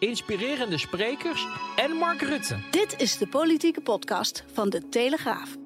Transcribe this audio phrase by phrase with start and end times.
[0.00, 1.46] inspirerende sprekers
[1.76, 2.56] en Mark Rutte.
[2.70, 5.56] Dit is de politieke podcast van de Telegraaf.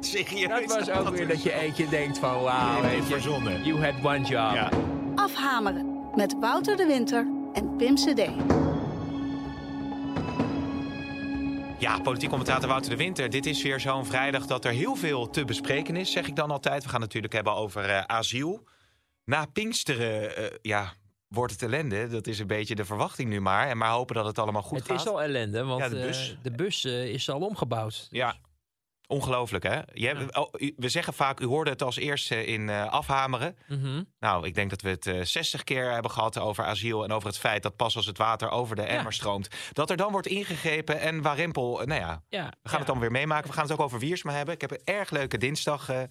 [0.00, 0.66] Serieus?
[0.68, 3.64] Dat was ook weer dat je eentje denkt van wauw, verzonnen.
[3.64, 4.54] you had one job.
[4.54, 4.70] Ja.
[5.14, 8.28] Afhameren met Wouter de Winter en Pim CD.
[11.78, 13.30] Ja, politiek commentator Wouter de Winter.
[13.30, 16.50] Dit is weer zo'n vrijdag dat er heel veel te bespreken is, zeg ik dan
[16.50, 16.82] altijd.
[16.82, 18.68] We gaan het natuurlijk hebben over eh, asiel.
[19.24, 20.92] Na Pinksteren, eh, ja,
[21.34, 22.06] wordt het ellende.
[22.08, 23.68] Dat is een beetje de verwachting nu maar.
[23.68, 25.00] En maar hopen dat het allemaal goed Het gaat.
[25.00, 26.36] is al ellende, want Ja, de de bus.
[26.42, 28.06] de bus eh, is al omgebouwd.
[28.10, 28.36] Ja,
[29.06, 29.80] ongelooflijk hè.
[29.92, 33.56] Je hebt- oh, we zeggen vaak, u hoorde het als eerste in eh, afhameren.
[33.68, 34.02] Mhm.
[34.18, 37.28] Nou, ik denk dat we het eh 60 keer hebben gehad over asiel en over
[37.28, 40.26] het feit dat pas als het water over de emmer stroomt, dat er dan wordt
[40.26, 43.46] ingegrepen en Warempel, eh, nou ja, Ja, we gaan het dan weer meemaken.
[43.48, 44.54] We gaan het ook over Wiersma hebben.
[44.54, 45.88] Ik heb een erg leuke dinsdag.
[45.88, 46.02] eh,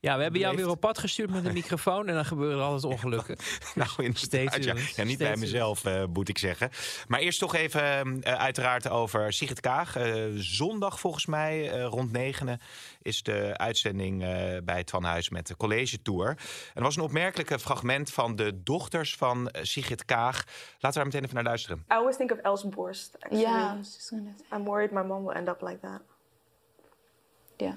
[0.00, 2.64] Ja, we hebben jou weer op pad gestuurd met een microfoon en dan gebeuren er
[2.64, 3.36] altijd ongelukken.
[3.74, 4.92] nou, Stay inderdaad, ja.
[4.96, 6.70] ja, niet bij mezelf, eh, moet ik zeggen.
[7.08, 9.96] Maar eerst toch even eh, uiteraard over Sigrid Kaag.
[9.96, 12.60] Eh, zondag volgens mij, eh, rond negenen,
[13.02, 14.28] is de uitzending eh,
[14.64, 16.28] bij het Van Huis met de college tour.
[16.28, 16.36] En
[16.74, 20.44] er was een opmerkelijke fragment van de dochters van Sigrid Kaag.
[20.44, 21.78] Laten we daar meteen even naar luisteren.
[21.78, 23.16] I always think of Elle's Borst.
[23.18, 23.42] Actually.
[23.42, 24.34] Yeah, I was just gonna.
[24.52, 26.00] I'm worried my mom will end up like that.
[27.56, 27.74] Yeah,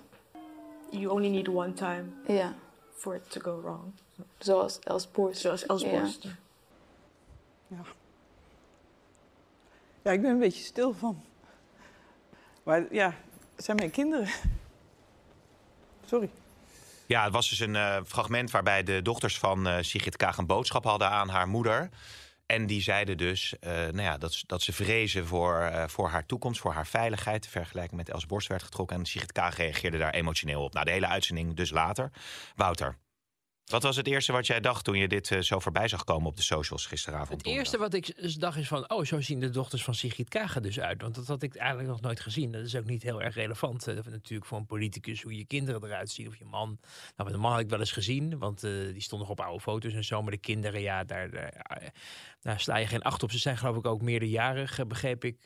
[0.92, 2.54] You only need one time yeah.
[2.96, 3.94] for it to go wrong.
[4.38, 5.42] Zoals Els Borst.
[5.42, 5.66] Zoals.
[5.66, 6.28] Borst.
[7.68, 7.82] Ja.
[10.02, 11.24] Ja, ik ben een beetje stil van.
[12.64, 13.16] Maar ja,
[13.56, 14.28] het zijn mijn kinderen.
[16.06, 16.30] Sorry.
[17.06, 20.46] Ja, het was dus een eh, fragment waarbij de dochters van eh, Sigrid Kaag een
[20.46, 21.90] boodschap hadden aan haar moeder.
[22.52, 26.60] En die zeiden dus eh, nou ja, dat, ze- vrezen voor, eh, voor haar toekomst,
[26.62, 27.44] voor haar veiligheid.
[27.44, 28.98] De vergelijking met Els Borst werd getrokken.
[28.98, 30.74] En Sigrid Kaag reageerde daar emotioneel op.
[30.74, 32.12] Nou, de hele uitzending dus later.
[32.56, 32.98] Wouter,
[33.72, 36.28] wat was het eerste wat jij dacht toen je dit eh, zo voorbij zag komen
[36.30, 37.46] op de socials gisteravond?
[37.46, 40.56] Het eerste wat ik dacht is van, oh, zo zien de dochters van Sigrid Kaag
[40.56, 41.02] er dus uit.
[41.02, 42.52] Want dat had ik eigenlijk nog nooit gezien.
[42.52, 45.84] Dat is ook niet heel erg relevant eh, natuurlijk voor een politicus hoe je kinderen
[45.84, 46.78] eruit zien of je man.
[47.16, 49.40] Nou, met een man had ik wel eens gezien, want eh, die stond nog op
[49.40, 50.22] oude foto's en zo.
[50.22, 51.92] Maar de kinderen, ja, daar, daar,
[52.40, 53.32] daar sla je geen acht op.
[53.32, 55.38] Ze zijn geloof ik ook meerderjarig, begreep ik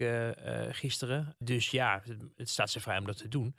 [0.70, 1.36] gisteren.
[1.40, 3.56] Dus ja, het- het staat ze vrij om dat te doen.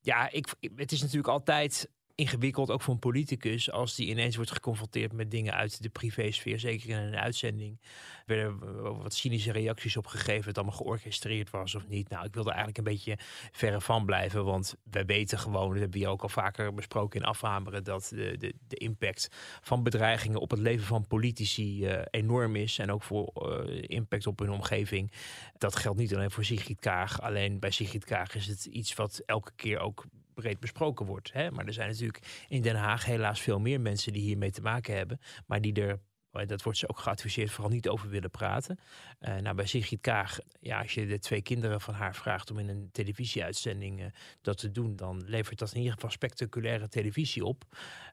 [0.00, 1.88] Ja, ik, het is natuurlijk altijd
[2.18, 6.58] ingewikkeld, ook voor een politicus, als die ineens wordt geconfronteerd met dingen uit de privésfeer.
[6.58, 7.80] Zeker in een uitzending.
[8.26, 12.08] Er werden wat cynische reacties op gegeven, het allemaal georchestreerd was of niet.
[12.08, 13.18] Nou, ik wilde eigenlijk een beetje
[13.52, 17.26] verre van blijven, want wij weten gewoon, dat hebben hier ook al vaker besproken in
[17.26, 19.28] afhameren, dat de, de, de impact
[19.60, 22.78] van bedreigingen op het leven van politici eh, enorm is.
[22.78, 25.12] En ook voor eh, impact op hun omgeving.
[25.58, 27.22] Dat geldt niet alleen voor Sigrid Kaag.
[27.22, 30.04] Alleen bij Sigrid Kaag is het iets wat elke keer ook
[30.40, 31.32] breed besproken wordt.
[31.32, 31.50] Hè?
[31.50, 34.96] Maar er zijn natuurlijk in Den Haag helaas veel meer mensen die hiermee te maken
[34.96, 35.20] hebben.
[35.46, 36.00] Maar die er,
[36.32, 38.78] eh, dat wordt ze ook geadviseerd, vooral niet over willen praten.
[39.18, 42.58] Eh, nou, bij Sigrid Kaag, ja, als je de twee kinderen van haar vraagt om
[42.58, 44.06] in een televisieuitzending eh,
[44.42, 47.64] dat te doen, dan levert dat in ieder geval spectaculaire televisie op.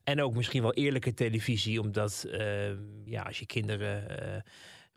[0.03, 2.27] En ook misschien wel eerlijke televisie, omdat
[3.05, 4.43] ja, als je kinderen.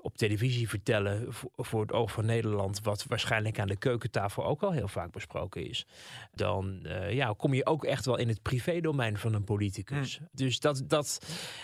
[0.08, 1.26] Op televisie vertellen
[1.56, 5.68] voor, het oog van Nederland, wat waarschijnlijk aan de keukentafel ook al heel vaak besproken
[5.68, 5.86] is,
[6.34, 10.20] dan eh, ja, kom je ook echt wel in het privédomein van een politicus.
[10.32, 11.18] Dus dat, dat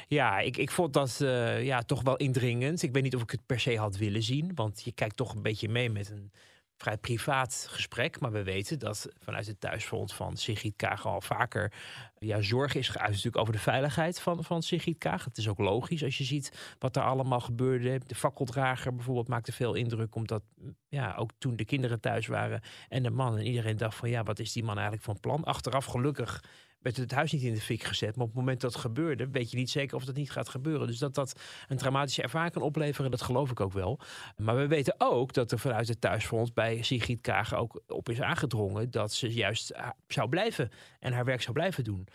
[0.09, 2.83] ja, ik, ik vond dat eh, ja, toch wel indringend.
[2.83, 5.35] Ik weet niet of ik het per se had willen zien, want je kijkt toch
[5.35, 6.31] een beetje mee met een
[6.85, 8.21] vrij privaat gesprek.
[8.21, 11.73] Maar we weten dat vanuit het thuisfront van Sigrid Kaag al vaker
[12.19, 15.25] ja, zorg is geuit natuurlijk over de veiligheid van, van Sigrid Kaag.
[15.25, 18.01] Het is ook logisch als je ziet wat er allemaal gebeurde.
[18.07, 20.43] De fakkeldrager bijvoorbeeld maakte veel indruk, omdat
[20.89, 24.23] ja, ook toen de kinderen thuis waren en de man en iedereen dacht van ja,
[24.23, 25.45] wat is die man eigenlijk van plan?
[25.45, 26.45] Achteraf gelukkig
[26.85, 28.17] werd het huis niet in de fik gezet.
[28.17, 30.87] Maar op het moment dat gebeurde, weet je niet zeker of dat niet gaat gebeuren.
[30.87, 34.01] Dus dat dat een traumatische ervaring kan opleveren, dat geloof ik ook wel.
[34.37, 38.21] Maar we weten ook dat er vanuit het thuisfront bij Sigrid Kaag ook op is
[38.21, 42.09] aangedrongen dat ze juist ah, zou blijven en haar werk zou blijven doen.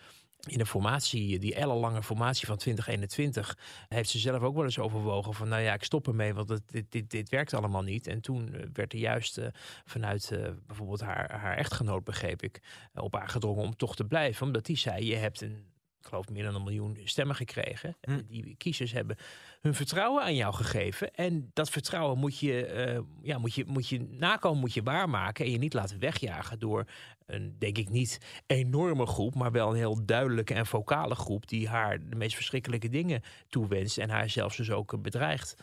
[0.46, 3.58] In de formatie, die ellenlange formatie van 2021,
[3.88, 6.62] heeft ze zelf ook wel eens overwogen van, nou ja, ik stop ermee, want het,
[6.66, 8.06] dit, dit, dit werkt allemaal niet.
[8.06, 9.46] En toen eh, werd er juist eh,
[9.84, 12.60] vanuit eh, bijvoorbeeld haar, haar echtgenoot, begreep ik,
[12.94, 14.46] op aangedrongen om toch te blijven.
[14.46, 15.64] Omdat die zei, je hebt een,
[16.00, 17.96] ik geloof meer dan een miljoen stemmen gekregen.
[18.00, 19.16] En Die kiezers hebben
[19.60, 21.14] hun vertrouwen aan jou gegeven.
[21.14, 25.44] En dat vertrouwen moet je, eh, ja, moet je, moet je nakomen, moet je waarmaken.
[25.44, 26.84] En je niet laten wegjagen door
[27.26, 31.68] een, denk ik niet enorme groep, maar wel een heel duidelijke en vocale groep die
[31.68, 35.56] haar de meest verschrikkelijke dingen toewenst en haar zelfs dus ook bedreigt.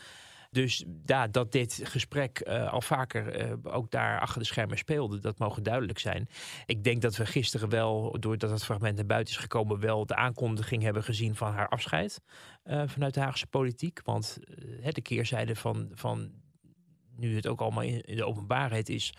[0.51, 5.19] Dus ja, dat dit gesprek eh, al vaker eh, ook daar achter de schermen speelde,
[5.19, 6.27] dat mogen duidelijk zijn.
[6.65, 10.15] Ik denk dat we gisteren wel, doordat het fragment naar buiten is gekomen, wel de
[10.15, 12.21] aankondiging hebben gezien van haar afscheid
[12.63, 13.99] eh, vanuit de Haagse politiek.
[14.03, 14.38] Want
[14.81, 16.31] de keerzijde van, van
[17.17, 19.13] nu het ook allemaal in, de openbaarheid is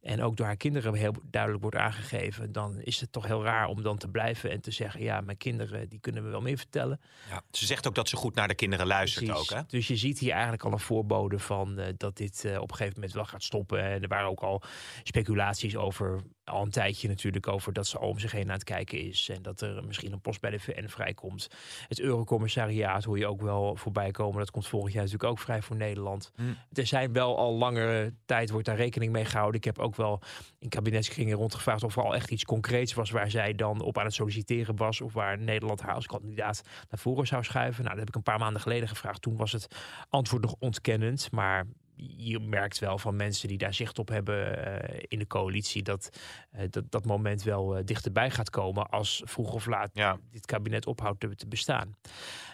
[0.00, 3.66] en ook door haar kinderen heel duidelijk wordt aangegeven, dan is het toch heel raar
[3.66, 6.56] om dan te blijven en te zeggen, ja, mijn kinderen die kunnen me wel meer
[6.56, 7.00] vertellen.
[7.28, 7.42] Ja.
[7.50, 9.50] Ze zegt ook dat ze goed naar de kinderen luistert Precies.
[9.50, 9.58] ook.
[9.58, 9.62] Hè?
[9.66, 12.76] Dus je ziet hier eigenlijk al een voorbode van eh, dat dit eh, op een
[12.76, 13.82] gegeven moment wel gaat stoppen.
[13.82, 14.62] En er waren ook al
[15.02, 18.98] speculaties over, al een tijdje natuurlijk, over dat ze om zich heen aan het kijken
[18.98, 19.28] is.
[19.28, 21.48] En dat er misschien een post bij de VN vrijkomt.
[21.88, 24.38] Het Eurocommissariaat hoor je ook wel voorbij komen.
[24.38, 26.32] Dat komt volgend jaar natuurlijk ook vrij voor Nederland.
[26.36, 26.56] Mm.
[26.72, 29.56] Er zijn wel al langere tijd, wordt daar rekening mee gehouden.
[29.56, 30.20] Ik heb ook wel
[30.58, 34.04] in kabinetskringen rondgevraagd of er al echt iets concreets was waar zij dan op aan
[34.04, 35.00] het solliciteren was.
[35.00, 37.84] Of waar Nederland haar als kandidaat naar voren zou schuiven.
[37.84, 39.22] Nou, dat heb ik een paar maanden geleden gevraagd.
[39.22, 39.76] Toen was het
[40.08, 41.30] antwoord nog ontkennend.
[41.30, 41.66] Maar
[41.96, 46.10] je merkt wel van mensen die daar zicht op hebben eh, in de coalitie dat,
[46.50, 50.18] eh, dat dat moment wel eh, dichterbij gaat komen als vroeg of laat Ja.
[50.30, 51.96] dit kabinet ophoudt te, te bestaan.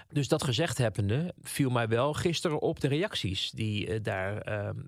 [0.09, 4.37] Dus dat gezegd hebbende viel mij wel gisteren op de reacties die daar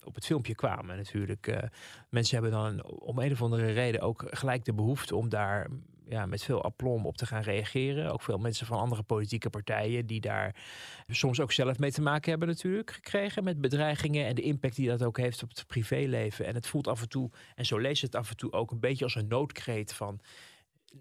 [0.05, 0.97] op het filmpje kwamen.
[0.97, 1.71] Natuurlijk,
[2.09, 5.67] mensen hebben dan om een of andere reden ook gelijk de behoefte om daar
[6.11, 8.13] ja, met veel aplomb op te gaan reageren.
[8.13, 10.55] Ook veel mensen van andere politieke partijen die daar
[11.09, 14.89] soms ook zelf mee te maken hebben natuurlijk gekregen met bedreigingen en de impact die
[14.89, 16.47] dat ook heeft op het privéleven.
[16.47, 18.81] En het voelt af en toe, en zo lees het af en toe ook een
[18.81, 20.21] beetje als een noodkreet van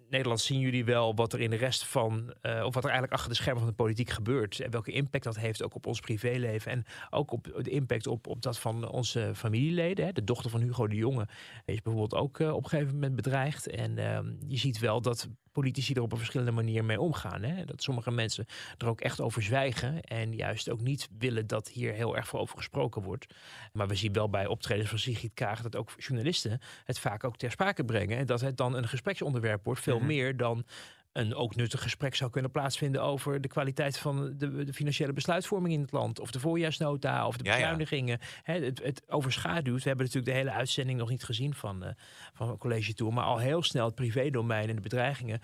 [0.09, 3.13] Nederland zien jullie wel wat er in de rest van, eh, of wat er eigenlijk
[3.13, 4.59] achter de schermen van de politiek gebeurt.
[4.59, 6.71] En welke impact dat heeft ook op ons privéleven.
[6.71, 10.06] En ook op de impact op, op dat van onze familieleden.
[10.06, 10.12] Hè.
[10.12, 11.27] De dochter van Hugo de Jonge
[11.65, 13.68] is bijvoorbeeld ook eh, op een gegeven moment bedreigd.
[13.68, 17.44] En ehm, je ziet wel dat politici er op een verschillende manier mee omgaan.
[17.44, 17.65] Hè.
[17.65, 18.45] Dat sommige mensen
[18.77, 20.01] er ook echt over zwijgen.
[20.01, 23.33] En juist ook niet willen dat hier heel erg veel over gesproken wordt.
[23.74, 27.38] Maar we zien wel bij optredens van Sigrid Kaag dat ook journalisten het vaak ook
[27.38, 28.18] ter sprake brengen.
[28.18, 30.08] En dat het dan een gespreksonderwerp wordt, veel Mhm.
[30.08, 30.66] meer dan
[31.12, 35.74] een ook nuttig gesprek zou kunnen plaatsvinden over de kwaliteit van de, de financiële besluitvorming
[35.74, 36.20] in het land.
[36.20, 37.58] Of de voorjaarsnota of de Ja, ja.
[37.60, 38.20] bezuinigingen.
[38.44, 39.84] Het, het overschaduwt.
[39.84, 41.94] We hebben natuurlijk de hele uitzending nog niet gezien van, eh
[42.34, 43.14] van College Tour.
[43.14, 45.40] Maar al heel snel het privédomein en de bedreigingen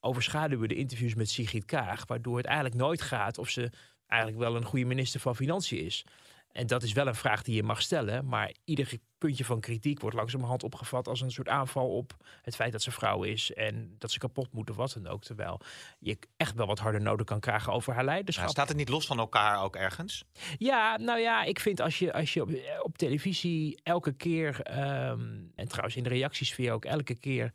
[0.00, 2.06] overschaduwen de interviews met Sigrid Kaag.
[2.06, 3.70] Waardoor het eigenlijk nooit gaat of ze
[4.06, 6.04] eigenlijk wel een goede minister van Financiën is.
[6.52, 8.26] En dat is wel een vraag die je mag stellen.
[8.26, 12.72] Maar ieder puntje van kritiek wordt langzamerhand opgevat als een soort aanval op het feit
[12.72, 13.52] dat ze vrouw is.
[13.52, 15.22] En dat ze kapot moet of wat dan ook.
[15.22, 15.60] Terwijl
[15.98, 18.44] je echt wel wat harder nodig kan krijgen over haar leiderschap.
[18.44, 20.24] Ja, staat het niet los van elkaar ook ergens?
[20.58, 22.50] Ja, nou ja, ik vind als je, als je op,
[22.82, 25.20] op televisie elke keer, ehm,
[25.54, 27.52] en trouwens in de reactiesfeer ook elke keer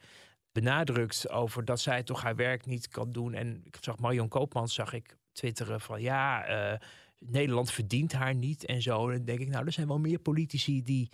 [0.52, 3.34] benadrukt over dat zij toch haar werk niet kan doen.
[3.34, 6.80] En ik zag Marion Koopmans, zag ik twitteren van ja, eh,
[7.28, 9.12] Nederland verdient haar niet en zo.
[9.12, 11.10] Dan denk ik, nou, er zijn wel meer politici die,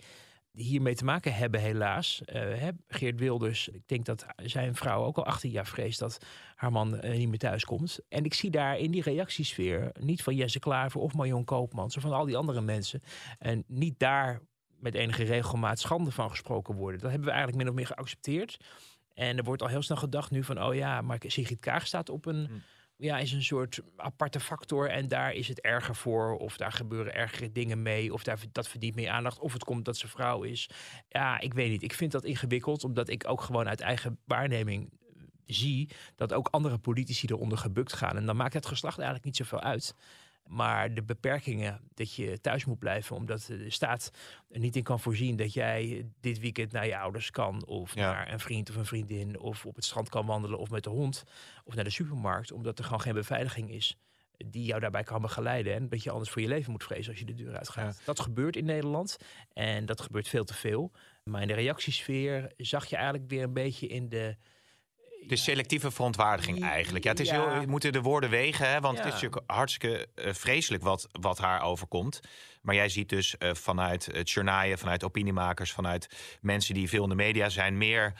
[0.52, 2.24] hiermee te maken hebben, helaas.
[2.24, 6.18] Eh, Geert Wilders, ik denk dat zijn vrouw ook al 18 jaar vreest dat
[6.54, 7.98] haar man eh, niet meer thuis komt.
[8.08, 12.02] En ik zie daar in die reactiesfeer niet van Jesse Klaver of Marion Koopmans of
[12.02, 13.02] van al die andere mensen.
[13.38, 14.40] En niet daar
[14.78, 17.00] met enige regelmaat schande van gesproken worden.
[17.00, 18.56] Dat hebben we eigenlijk min of meer geaccepteerd.
[19.14, 22.08] En er wordt al heel snel gedacht nu van, oh ja, maar Sigrid Kaag staat
[22.08, 22.62] op een, Hmm.
[23.02, 27.14] Ja, is een soort aparte factor en daar is het erger voor, of daar gebeuren
[27.14, 30.42] ergere dingen mee, of daar, dat verdient meer aandacht, of het komt dat ze vrouw
[30.42, 30.70] is.
[31.08, 31.82] Ja, ik weet niet.
[31.82, 34.90] Ik vind dat ingewikkeld, omdat ik ook gewoon uit eigen waarneming
[35.46, 38.16] zie dat ook andere politici eronder gebukt gaan.
[38.16, 39.94] En dan maakt het geslacht eigenlijk niet zoveel uit.
[40.46, 44.10] Maar de beperkingen dat je thuis moet blijven omdat de staat
[44.50, 48.12] er niet in kan voorzien dat jij dit weekend naar je ouders kan of Ja.
[48.12, 50.90] naar een vriend of een vriendin of op het strand kan wandelen of met de
[50.90, 51.24] hond
[51.64, 53.96] of naar de supermarkt omdat er gewoon geen beveiliging is
[54.46, 57.18] die jou daarbij kan begeleiden en dat je anders voor je leven moet vrezen als
[57.18, 58.02] je de deur uitgaat.
[58.04, 59.16] Dat gebeurt in Nederland
[59.52, 60.92] en dat gebeurt veel te veel.
[61.24, 64.36] Maar in de reactiesfeer zag je eigenlijk weer een beetje in de
[65.26, 67.04] De selectieve verontwaardiging eigenlijk.
[67.04, 67.50] Ja, het is Ja.
[67.50, 71.08] heel, je moet de woorden wegen, hè, want het is natuurlijk hartstikke eh, vreselijk wat,
[71.12, 72.20] wat haar overkomt.
[72.62, 77.08] Maar jij ziet dus eh, vanuit het journaaien, vanuit opiniemakers, vanuit mensen die veel in
[77.08, 78.12] de media zijn, meer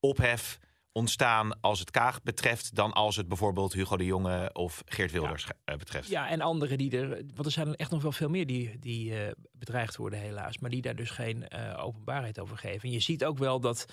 [0.00, 0.58] ophef
[0.92, 5.46] ontstaan als het Kaag betreft dan als het bijvoorbeeld Hugo de Jonge of Geert Wilders
[5.64, 6.08] eh, betreft.
[6.08, 7.08] Ja, en anderen die er.
[7.08, 9.14] Want er zijn er echt nog wel veel meer die, die
[9.52, 10.58] bedreigd worden, helaas.
[10.58, 12.88] Maar die daar dus geen openbaarheid over geven.
[12.88, 13.86] En je ziet ook wel dat.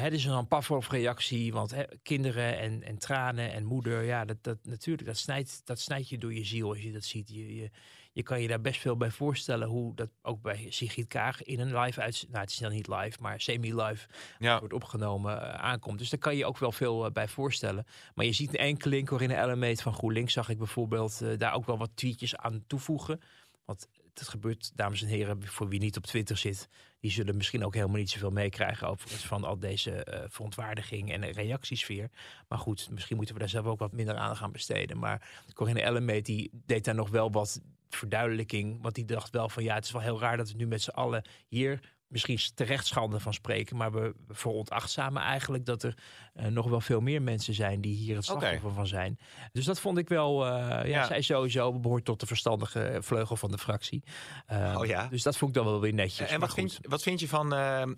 [0.00, 4.58] Het is een Pavlov-reactie, want hè, kinderen en, en tranen en moeder, ja, dat, dat
[4.62, 7.28] natuurlijk, dat snijdt, dat snijdt je door je ziel als je dat ziet.
[7.28, 7.70] Je, je,
[8.12, 11.60] je kan je daar best veel bij voorstellen hoe dat ook bij Sigrid Kaag in
[11.60, 14.08] een live uit, nou het is dan niet live, maar semi-live
[14.38, 14.58] Ja.
[14.58, 15.98] wordt opgenomen eh, aankomt.
[15.98, 17.86] Dus daar kan je ook wel veel eh, bij voorstellen.
[18.14, 21.66] Maar je ziet een enkeling, Corinne Ellemeet van GroenLinks, zag ik bijvoorbeeld eh, daar ook
[21.66, 23.20] wel wat tweetjes aan toevoegen.
[23.64, 26.68] Want het gebeurt, dames en heren, voor wie niet op Twitter zit,
[27.04, 31.32] die zullen misschien ook helemaal niet zoveel meekrijgen over van al deze eh, verontwaardiging en
[31.32, 32.10] reactiesfeer.
[32.48, 34.98] Maar goed, misschien moeten we daar zelf ook wat minder aan gaan besteden.
[34.98, 38.82] Maar Corinne Ellemeet die deed daar nog wel wat verduidelijking.
[38.82, 40.82] Want die dacht wel van ja, het is wel heel raar dat we nu met
[40.82, 43.76] z'n allen hier misschien terecht schande van spreken.
[43.76, 45.94] Maar we veronachtzamen eigenlijk dat er
[46.34, 49.18] eh, nog wel veel meer mensen zijn die hier het slachtoffer van zijn.
[49.52, 51.06] Dus dat vond ik wel, eh, ja, Ja.
[51.06, 54.02] zij sowieso behoort tot de verstandige vleugel van de fractie.
[54.46, 55.06] Eh, Oh ja.
[55.08, 56.30] Dus dat vond ik dan wel weer netjes.
[56.30, 57.48] En wat vind, wat vind je van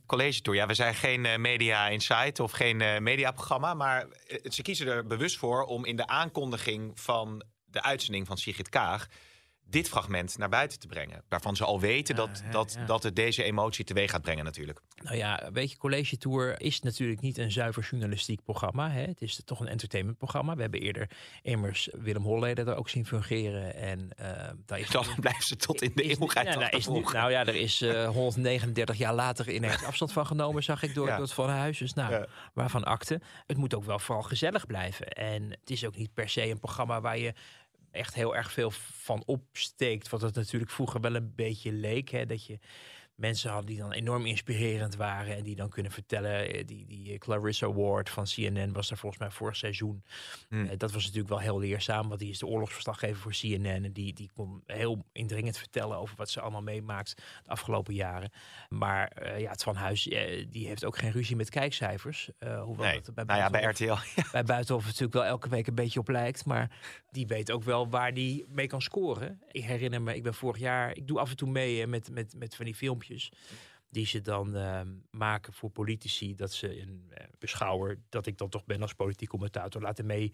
[0.07, 0.59] College Tour?
[0.59, 3.75] Ja, we zijn geen Media Insight of geen mediaprogramma.
[3.75, 4.07] Maar
[4.45, 9.09] ze kiezen er bewust voor om in de aankondiging van de uitzending van Sigrid Kaag
[9.69, 11.23] dit fragment naar buiten te brengen.
[11.29, 12.85] Waarvan ze al weten dat, ja, dat, ja.
[12.85, 14.81] dat het deze emotie teweeg gaat brengen natuurlijk.
[15.03, 18.91] Nou ja, weet je, College Tour is natuurlijk niet een zuiver journalistiek programma.
[18.91, 19.03] Hè?
[19.03, 20.55] Het is toch een entertainmentprogramma.
[20.55, 21.11] We hebben eerder
[21.43, 23.75] immers Willem Holleder er ook zien fungeren.
[23.75, 26.77] En eh daar is Dan blijven ze tot in de is- eeuwigheid nou, is nu-
[26.77, 27.17] achtervolgen.
[27.17, 31.07] nou ja, er is eh, 139 jaar later ineens afstand van genomen, zag ik door,
[31.07, 31.79] door het Van Huis.
[31.79, 33.21] Dus nou, waarvan akte.
[33.47, 35.09] Het moet ook wel vooral gezellig blijven.
[35.09, 37.35] En het is ook niet per se een programma waar je
[37.97, 40.09] echt heel erg veel van opsteekt.
[40.09, 42.09] Wat het natuurlijk vroeger wel een beetje leek.
[42.09, 42.27] Hè?
[42.27, 42.59] Dat je
[43.17, 45.37] mensen had die dan enorm inspirerend waren.
[45.37, 46.53] En die dan kunnen vertellen.
[46.53, 50.05] eh, Die, die eh, Clarissa Ward van CNN was er volgens mij vorig seizoen.
[50.49, 50.67] Hmm.
[50.67, 52.09] Eh, dat was natuurlijk wel heel leerzaam.
[52.09, 53.85] Want die is de oorlogsverslaggever voor CNN.
[53.85, 58.31] En die, die kon heel indringend vertellen over wat ze allemaal meemaakt de afgelopen jaren.
[58.69, 60.03] Maar ja, het Van Huis
[60.51, 62.31] die heeft ook geen ruzie met kijkcijfers.
[62.39, 63.85] Hoewel Nee, dat bij nou ja, bij RTL.
[64.17, 64.25] Ja.
[64.33, 66.45] bij Buitenhof natuurlijk wel elke week een beetje op lijkt.
[66.45, 66.71] Maar
[67.11, 69.43] die weet ook wel waar die mee kan scoren.
[69.51, 70.97] Ik herinner me, ik ben vorig jaar...
[70.97, 73.06] Ik doe af en toe mee met, met, met van die filmpjes...
[73.97, 76.35] die ze dan eh, maken voor politici.
[76.35, 79.83] Dat ze een eh, beschouwer, dat ik dan toch ben als politiek commentator...
[79.83, 80.33] laten mee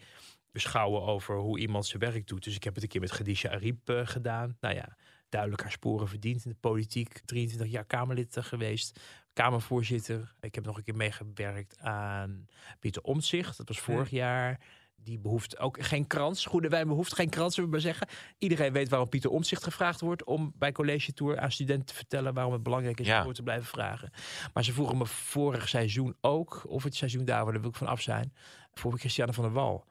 [0.50, 2.44] beschouwen over hoe iemand zijn werk doet.
[2.44, 4.56] Dus ik heb het een keer met Khadija Ariep eh, gedaan.
[4.60, 4.96] Nou ja,
[5.28, 7.20] duidelijk haar sporen verdiend in de politiek.
[7.24, 9.00] 23 jaar Kamerlid geweest.
[9.32, 10.34] Kamervoorzitter.
[10.40, 12.46] Ik heb nog een keer meegewerkt aan
[12.80, 13.56] Pieter Omtzigt.
[13.56, 14.60] Dat was vorig jaar.
[15.04, 16.46] Die behoeft ook geen krans.
[16.46, 18.08] Goede wijn behoeft geen krans, zullen we maar zeggen.
[18.38, 20.24] Iedereen weet waarom Pieter Omtzigt gevraagd wordt...
[20.24, 22.34] om bij College Tour aan studenten te vertellen...
[22.34, 23.26] waarom het belangrijk is Ja.
[23.26, 24.10] om te blijven vragen.
[24.52, 26.62] Maar ze vroegen me vorig seizoen ook...
[26.66, 28.32] of het seizoen daar, daar wil ik van af zijn...
[28.72, 29.84] voor Christiane van der Wal.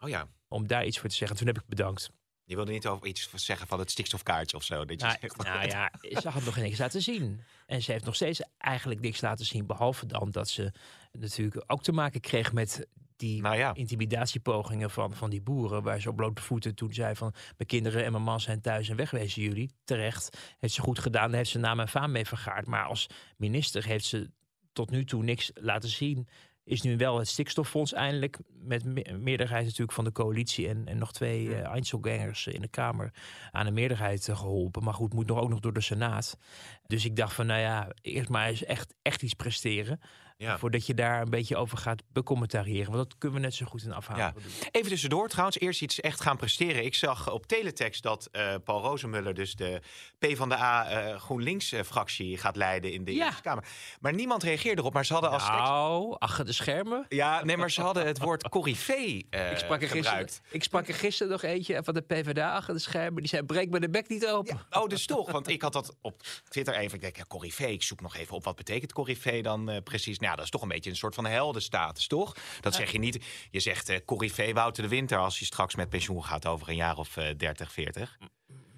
[0.00, 0.28] Oh ja.
[0.48, 1.36] Om daar iets voor te zeggen.
[1.36, 2.10] Toen heb ik bedankt.
[2.44, 4.84] Je wilde niet over iets zeggen van het stikstofkaartje of zo.
[4.84, 7.40] Dat je Nou, zegt, nou ja, ze had nog niks laten zien.
[7.66, 9.66] En ze heeft nog steeds eigenlijk niks laten zien.
[9.66, 10.72] Behalve dan dat ze
[11.12, 13.74] natuurlijk ook te maken kreeg met die Nou ja.
[13.74, 15.82] intimidatiepogingen van, van die boeren.
[15.82, 17.32] Waar ze op blote voeten toen zei van...
[17.56, 19.70] mijn kinderen en mijn man zijn thuis en wegwezen jullie.
[19.84, 20.54] Terecht.
[20.58, 21.28] Heeft ze goed gedaan.
[21.28, 22.66] Daar heeft ze naam en faam mee vergaard.
[22.66, 23.06] Maar als
[23.36, 24.30] minister heeft ze
[24.72, 26.28] tot nu toe niks laten zien.
[26.64, 30.98] Is nu wel het stikstoffonds eindelijk met me- meerderheid natuurlijk van de coalitie en, en
[30.98, 33.12] nog twee eh Einzelgangers in de Kamer
[33.50, 34.84] aan de meerderheid eh, geholpen.
[34.84, 36.38] Maar goed, moet nog ook nog door de Senaat.
[36.86, 40.00] Dus ik dacht van, nou ja, eerst maar eens echt, echt iets presteren.
[40.38, 40.58] Ja.
[40.58, 42.92] Voordat je daar een beetje over gaat becommentariëren.
[42.92, 44.24] Want dat kunnen we net zo goed in afhalen.
[44.24, 44.34] Ja.
[44.70, 46.84] Even tussendoor trouwens, eerst iets echt gaan presteren.
[46.84, 49.80] Ik zag op teletext dat eh, Paul Rozenmuller dus de
[50.18, 53.24] PvdA eh GroenLinks-fractie gaat leiden in de Ja.
[53.26, 53.64] Eerste Kamer.
[54.00, 55.58] Maar niemand reageerde erop, maar ze hadden als tekst...
[55.58, 57.04] Nou, achter de schermen.
[57.08, 60.40] Ja, nee, maar ze hadden het woord corrivee eh ik, sprak er gisteren, gebruikt.
[60.50, 63.20] ik sprak er gisteren nog eentje van de PvdA achter de schermen.
[63.20, 64.60] Die zei, breek me de bek niet open.
[64.70, 65.30] Oh, dus toch?
[65.30, 66.94] Want ik had dat op Twitter even.
[66.94, 67.72] Ik denk, ja, corrivee.
[67.72, 70.18] Ik zoek nog even op wat betekent corrivee dan eh, precies.
[70.26, 72.36] Nou, ja, dat is toch een beetje een soort van heldenstatus, toch?
[72.60, 73.24] Dat zeg je niet.
[73.50, 76.76] Je zegt eh corrivee Wouter de Winter als je straks met pensioen gaat over een
[76.76, 78.18] jaar of eh 30, 40,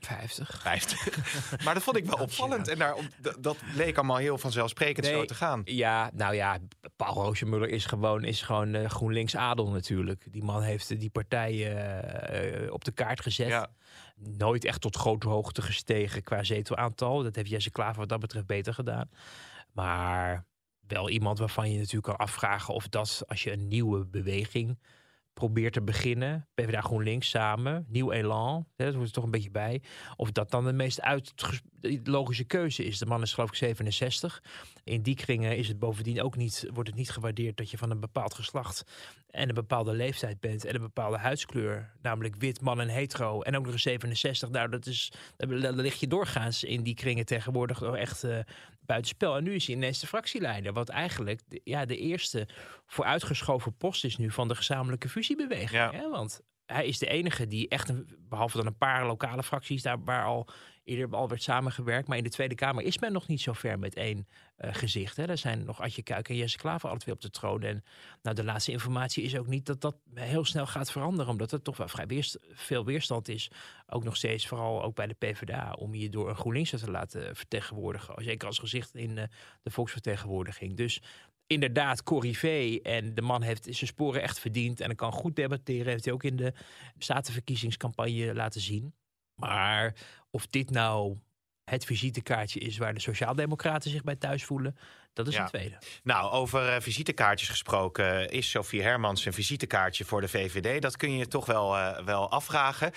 [0.01, 0.61] 50.
[0.61, 1.65] 50.
[1.65, 2.69] maar dat vond ik wel opvallend.
[2.69, 2.95] En daar,
[3.39, 5.63] dat, leek allemaal heel vanzelfsprekend zo te gaan.
[5.65, 6.59] Ja, nou ja,
[6.97, 10.27] Paul Rozenmuller is gewoon, is gewoon eh, GroenLinks adel natuurlijk.
[10.31, 13.49] Die man heeft eh, die partij op de kaart gezet.
[13.49, 13.71] Ja.
[14.17, 17.23] Nooit echt tot grote hoogte gestegen qua zetelaantal.
[17.23, 19.11] Dat heeft Jesse Klaver wat dat betreft beter gedaan.
[19.73, 20.47] Maar
[20.89, 24.79] wel iemand waarvan je natuurlijk kan afvragen of dat, als je een nieuwe beweging
[25.39, 29.51] probeert te beginnen, PvdA GroenLinks samen, nieuw elan, hè, dat hoort er toch een beetje
[29.51, 29.83] bij,
[30.17, 31.33] of dat dan de meest uit
[32.05, 32.99] logische keuze is.
[32.99, 34.43] De man is geloof ik 67.
[34.85, 37.91] In die kringen is het bovendien ook niet, wordt het niet gewaardeerd dat je van
[37.91, 38.85] een bepaald geslacht
[39.39, 43.57] en een bepaalde leeftijd bent en een bepaalde huidskleur, namelijk wit, man en hetero, en
[43.57, 44.49] ook nog eens 67.
[44.51, 48.39] Nou, dat is, daar daar lig je doorgaans in die kringen tegenwoordig nog echt eh,
[48.81, 49.37] buitenspel.
[49.37, 52.49] En nu is hij ineens de fractieleider, wat eigenlijk de, ja, de eerste
[52.87, 55.71] vooruitgeschoven post is nu van de gezamenlijke fusiebeweging.
[55.71, 55.91] Ja.
[55.93, 56.11] Hè?
[56.11, 57.93] Want hij is de enige die echt,
[58.29, 60.49] behalve dan een paar lokale fracties, daar waar al
[60.85, 62.09] eerder al werd samengewerkt.
[62.09, 65.17] Maar in de Tweede Kamer is men nog niet zo ver met één eh, gezicht.
[65.17, 65.25] Hè.
[65.25, 67.63] Er zijn nog Adje Kuik en Jesse Klaver altijd weer op de troon.
[67.63, 67.85] En
[68.23, 71.33] nou, de laatste informatie is ook niet dat dat heel snel gaat veranderen.
[71.33, 72.23] Omdat er toch wel vrij
[72.53, 73.51] veel weerstand is.
[73.87, 77.37] Ook nog steeds, vooral ook bij de PvdA, om je door een GroenLinks te laten
[77.37, 78.25] vertegenwoordigen.
[78.25, 79.25] Zeker als gezicht in eh,
[79.63, 80.77] de volksvertegenwoordiging.
[80.77, 81.03] Dus
[81.49, 82.79] inderdaad, Corrivé.
[82.83, 84.81] En de man heeft zijn sporen echt verdiend.
[84.81, 85.87] En hij kan goed debatteren.
[85.87, 86.53] Heeft hij ook in de
[86.99, 88.95] statenverkiezingscampagne laten zien.
[89.35, 89.95] Maar
[90.31, 91.17] of dit nou
[91.65, 94.77] het visitekaartje is waar de Sociaaldemocraten zich bij thuis voelen,
[95.13, 95.43] dat is Ja.
[95.43, 95.79] een tweede.
[96.03, 98.31] Nou, over eh, visitekaartjes gesproken.
[98.31, 100.83] Is Sofie Hermans een visitekaartje voor de VVD?
[100.83, 102.93] Dat kun je je toch wel, eh, wel afvragen.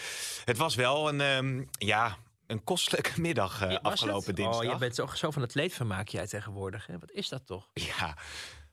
[0.46, 2.18] Het was wel een, ehm, ja,
[2.52, 4.66] een kostelijke middag eh, afgelopen dinsdag.
[4.66, 6.88] Oh, je bent zo, zo van het leedvermaak jij tegenwoordig.
[6.88, 7.00] Hè?
[7.00, 7.70] Wat is dat toch?
[7.74, 8.18] Ja.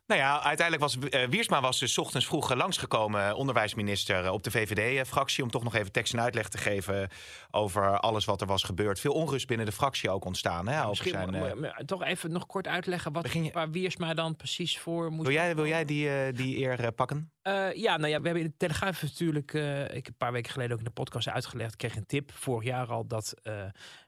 [0.09, 4.31] Nou ja, uiteindelijk was eh, Wiersma was dus 's ochtends vroeg eh, langsgekomen, eh, onderwijsminister
[4.31, 7.09] op de VVD-fractie, om toch nog even tekst en uitleg te geven
[7.51, 9.01] over alles wat er was gebeurd.
[9.01, 10.69] Veel onrust binnen de fractie ook ontstaan.
[10.69, 14.79] Hè, over Misschien zijn, toch even nog kort uitleggen wat, je- waar Wiersma dan precies
[14.79, 15.23] voor moest.
[15.23, 17.33] wil, jij, wil jij die, die eer pakken?
[17.75, 20.73] Ja, nou ja, we hebben in de Telegraaf natuurlijk, ik heb een paar weken geleden
[20.73, 23.35] ook in de podcast uitgelegd, ik kreeg een tip vorig jaar al dat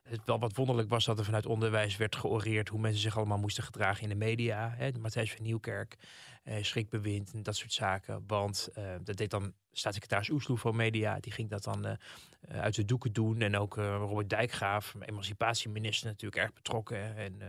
[0.03, 3.37] het wel wat wonderlijk was dat er vanuit onderwijs werd georeerd hoe mensen zich allemaal
[3.37, 4.73] moesten gedragen in de media.
[4.77, 5.97] Hè, Matthijs van Nieuwkerk,
[6.43, 8.23] eh, schrikbewind en dat soort zaken.
[8.27, 11.97] Want eh, dat deed dan staatssecretaris Oesloe van Media, die ging dat dan
[12.41, 13.41] eh, uit de doeken doen.
[13.41, 17.47] En ook eh, Robert Dijkgraaf, emancipatieminister, natuurlijk erg betrokken en eh,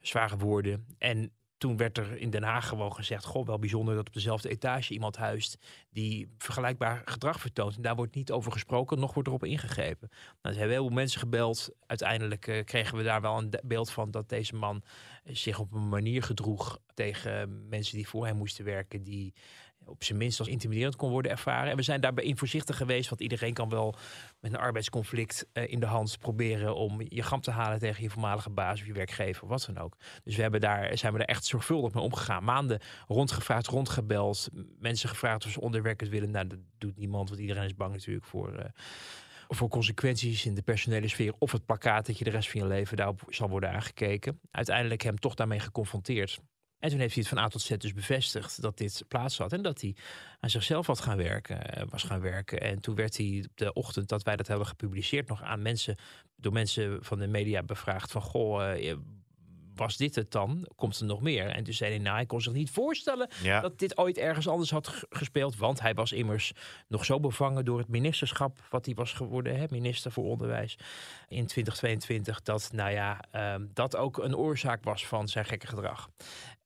[0.00, 0.86] zware woorden.
[0.98, 4.48] En toen werd er in Den Haag gewoon gezegd: Goh, wel bijzonder dat op dezelfde
[4.48, 5.58] etage iemand huist
[5.90, 7.76] die vergelijkbaar gedrag vertoont.
[7.76, 10.08] En daar wordt niet over gesproken, nog wordt erop ingegrepen.
[10.42, 11.70] Nou, hebben heel veel mensen gebeld.
[11.86, 14.82] Uiteindelijk eh, kregen we daar wel een beeld van dat deze man
[15.24, 19.34] zich op een manier gedroeg tegen mensen die voor hem moesten werken, die
[19.90, 21.70] op zijn minst als intimiderend kon worden ervaren.
[21.70, 23.94] En we zijn daarbij in voorzichtig geweest, want iedereen kan wel
[24.40, 28.10] met een arbeidsconflict eh, in de hand proberen om je gram te halen tegen je
[28.10, 29.96] voormalige baas of je werkgever, wat dan ook.
[30.24, 32.44] Dus we hebben daar, zijn we daar echt zorgvuldig mee omgegaan.
[32.44, 36.30] Maanden rondgevraagd, rondgebeld, mensen gevraagd of ze onderwerkers willen.
[36.30, 38.54] Nou, dat doet niemand, want iedereen is bang natuurlijk voor.
[38.54, 38.64] eh,
[39.52, 42.66] voor consequenties in de personele sfeer of het plakkaat dat je de rest van je
[42.66, 44.40] leven daarop zal worden aangekeken.
[44.50, 46.40] Uiteindelijk hem toch daarmee geconfronteerd.
[46.80, 49.52] En toen heeft hij het van A tot Z dus bevestigd dat dit plaats had.
[49.52, 49.94] En dat hij
[50.40, 52.60] aan zichzelf had gaan werken, eh, was gaan werken.
[52.60, 55.96] En toen werd hij op de ochtend dat wij dat hebben gepubliceerd nog aan mensen,
[56.36, 58.96] door mensen van de media bevraagd van goh, eh,
[59.74, 60.68] was dit het dan?
[60.76, 61.46] Komt er nog meer?
[61.46, 63.60] En toen zei hij, nou, hij kon zich niet voorstellen Ja.
[63.60, 65.56] dat dit ooit ergens anders had gespeeld.
[65.56, 66.52] Want hij was immers
[66.88, 70.78] nog zo bevangen door het ministerschap wat hij was geworden, hè, minister voor onderwijs
[71.28, 72.42] in 2022.
[72.42, 76.08] Dat, nou ja, ehm, dat ook een oorzaak was van zijn gekke gedrag.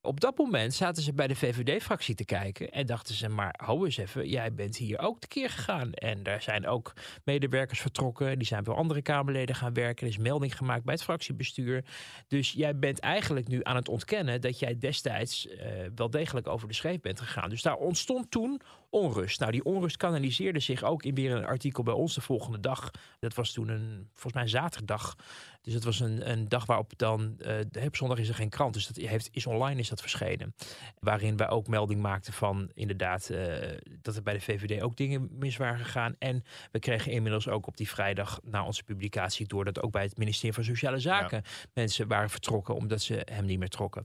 [0.04, 3.84] Op dat moment zaten ze bij de VVD-fractie te kijken en dachten ze, maar hou
[3.84, 5.92] eens even, jij bent hier ook tekeer gegaan.
[5.92, 6.92] En daar zijn ook
[7.24, 10.06] medewerkers vertrokken, die zijn bij andere Kamerleden gaan werken.
[10.06, 11.84] Er is melding gemaakt bij het fractiebestuur.
[12.28, 16.68] Dus jij bent eigenlijk nu aan het ontkennen dat jij destijds eh, wel degelijk over
[16.68, 17.50] de schreef bent gegaan.
[17.50, 18.60] Dus daar ontstond toen
[18.94, 19.40] onrust.
[19.40, 22.90] Nou, die onrust kanaliseerde zich ook in weer een artikel bij ons de volgende dag.
[23.18, 25.16] Dat was toen een, volgens mij een zaterdag.
[25.62, 28.74] Dus dat was een, een dag waarop dan, de op zondag is er geen krant,
[28.74, 30.54] dus dat heeft, is online is dat verschenen.
[30.98, 35.28] Waarin wij ook melding maakten van inderdaad eh, dat er bij de VVD ook dingen
[35.38, 36.14] mis waren gegaan.
[36.18, 40.02] En we kregen inmiddels ook op die vrijdag na onze publicatie door dat ook bij
[40.02, 41.42] het ministerie van Sociale Zaken
[41.74, 44.04] mensen waren vertrokken omdat ze hem niet meer trokken.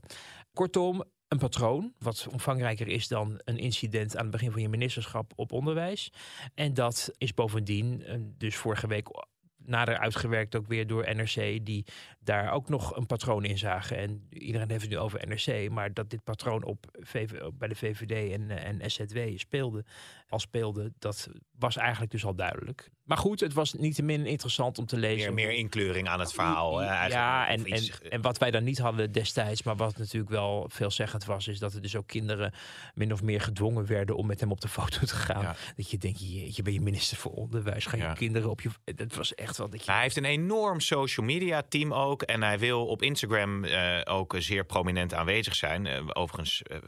[0.52, 5.32] Kortom, een patroon, wat omvangrijker is dan een incident aan het begin van je ministerschap
[5.36, 6.12] op onderwijs.
[6.54, 9.08] En dat is bovendien, eh, dus vorige week
[9.56, 11.84] nader uitgewerkt ook weer door NRC, die
[12.20, 13.96] daar ook nog een patroon in zagen.
[13.96, 17.74] En iedereen heeft het nu over NRC, maar dat dit patroon op VV, bij de
[17.74, 19.84] VVD en, eh, en SZW speelde,
[20.30, 22.90] al speelde, dat was eigenlijk dus al duidelijk.
[23.04, 25.34] Maar goed, het was niettemin interessant om te lezen.
[25.34, 26.82] Meer, meer inkleuring aan het verhaal.
[26.82, 30.30] Ja, Of en, en, iets- en wat wij dan niet hadden destijds, maar wat natuurlijk
[30.30, 32.52] wel veelzeggend was, is dat er dus ook kinderen
[32.94, 35.42] min of meer gedwongen werden om met hem op de foto te gaan.
[35.42, 35.56] Ja.
[35.76, 36.20] Dat je denkt,
[36.56, 38.12] je, bent je minister voor onderwijs, ga je Ja.
[38.12, 38.70] kinderen op je.
[38.94, 39.90] Dat was echt wel dat je.
[39.92, 42.22] Hij heeft een enorm social media team ook.
[42.22, 45.86] En hij wil op Instagram eh, ook zeer prominent aanwezig zijn.
[45.86, 46.78] Eh, overigens eh,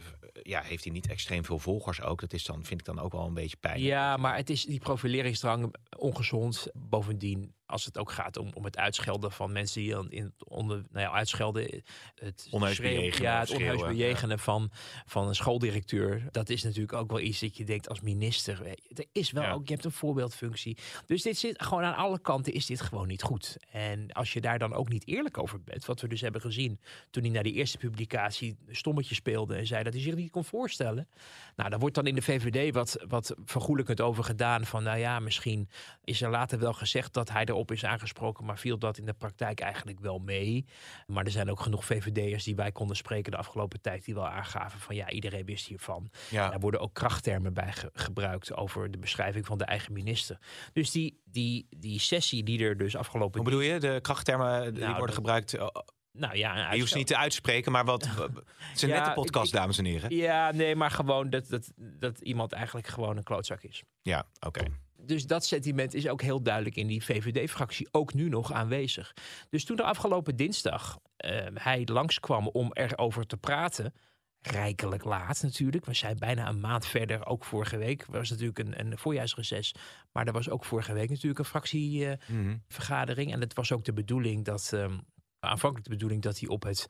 [0.42, 2.20] ja, heeft hij niet extreem veel volgers ook.
[2.20, 3.86] Dat is dan, vind ik dan ook wel een beetje pijnlijk.
[3.86, 6.66] Ja, maar het is die profileringsdrang ongezond.
[6.74, 10.44] Bovendien, als het ook gaat om, om het uitschelden van mensen die dan in het
[10.48, 11.82] onder, nou ja, uitschelden,
[12.14, 14.70] het Onheus schreeuwen- bejegenen ja, het onheus schreeuwen, bejegenen van,
[15.06, 16.26] van een schooldirecteur.
[16.30, 18.66] Dat is natuurlijk ook wel iets dat je denkt als minister.
[18.66, 19.52] Er is wel Ja.
[19.52, 20.76] ook, je hebt een voorbeeldfunctie.
[21.06, 23.56] Dus dit zit gewoon aan alle kanten is dit gewoon niet goed.
[23.70, 26.80] En als je daar dan ook niet eerlijk over bent, wat we dus hebben gezien
[27.10, 30.44] toen hij naar die eerste publicatie stommetje speelde en zei dat hij zich niet kon
[30.44, 31.08] voorstellen.
[31.56, 34.66] Nou, daar wordt dan in de VVD wat, wat vergoelijkend over gedaan.
[34.66, 35.68] Van nou ja, misschien
[36.04, 39.12] is er later wel gezegd dat hij erop is aangesproken, maar viel dat in de
[39.12, 40.64] praktijk eigenlijk wel mee.
[41.06, 44.28] Maar er zijn ook genoeg VVD'ers die wij konden spreken de afgelopen tijd, die wel
[44.28, 46.10] aangaven van ja, iedereen wist hiervan.
[46.30, 46.48] Ja.
[46.50, 50.38] Daar worden ook krachttermen bij ge- gebruikt over de beschrijving van de eigen minister.
[50.72, 53.40] Dus die, die, die sessie die er dus afgelopen.
[53.40, 53.78] Hoe bedoel je?
[53.80, 55.54] De krachttermen die Nou, worden dat- gebruikt.
[55.54, 55.66] eh,
[56.12, 58.04] Nou ja, je hoeft ze niet te uitspreken, maar wat.
[58.04, 58.30] het
[58.74, 60.16] is een Ja, nette podcast, ik- dames en heren.
[60.16, 63.82] Ja, nee, maar gewoon dat, dat, dat iemand eigenlijk gewoon een klootzak is.
[64.02, 64.62] Ja, oké.
[65.04, 69.12] Dus dat sentiment is ook heel duidelijk in die VVD-fractie ook nu nog aanwezig.
[69.50, 73.94] Dus toen de afgelopen dinsdag uh, hij langskwam om erover te praten,
[74.40, 75.84] rijkelijk laat natuurlijk.
[75.84, 77.26] We zijn bijna een maand verder.
[77.26, 79.74] Ook vorige week was natuurlijk een, een voorjaarsreces.
[80.12, 83.28] Maar er was ook vorige week natuurlijk een fractievergadering.
[83.28, 85.00] Uh, En het was ook de bedoeling dat, um,
[85.38, 86.86] aanvankelijk de bedoeling dat hij op het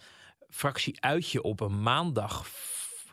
[0.49, 2.47] fractieuitje op een maandag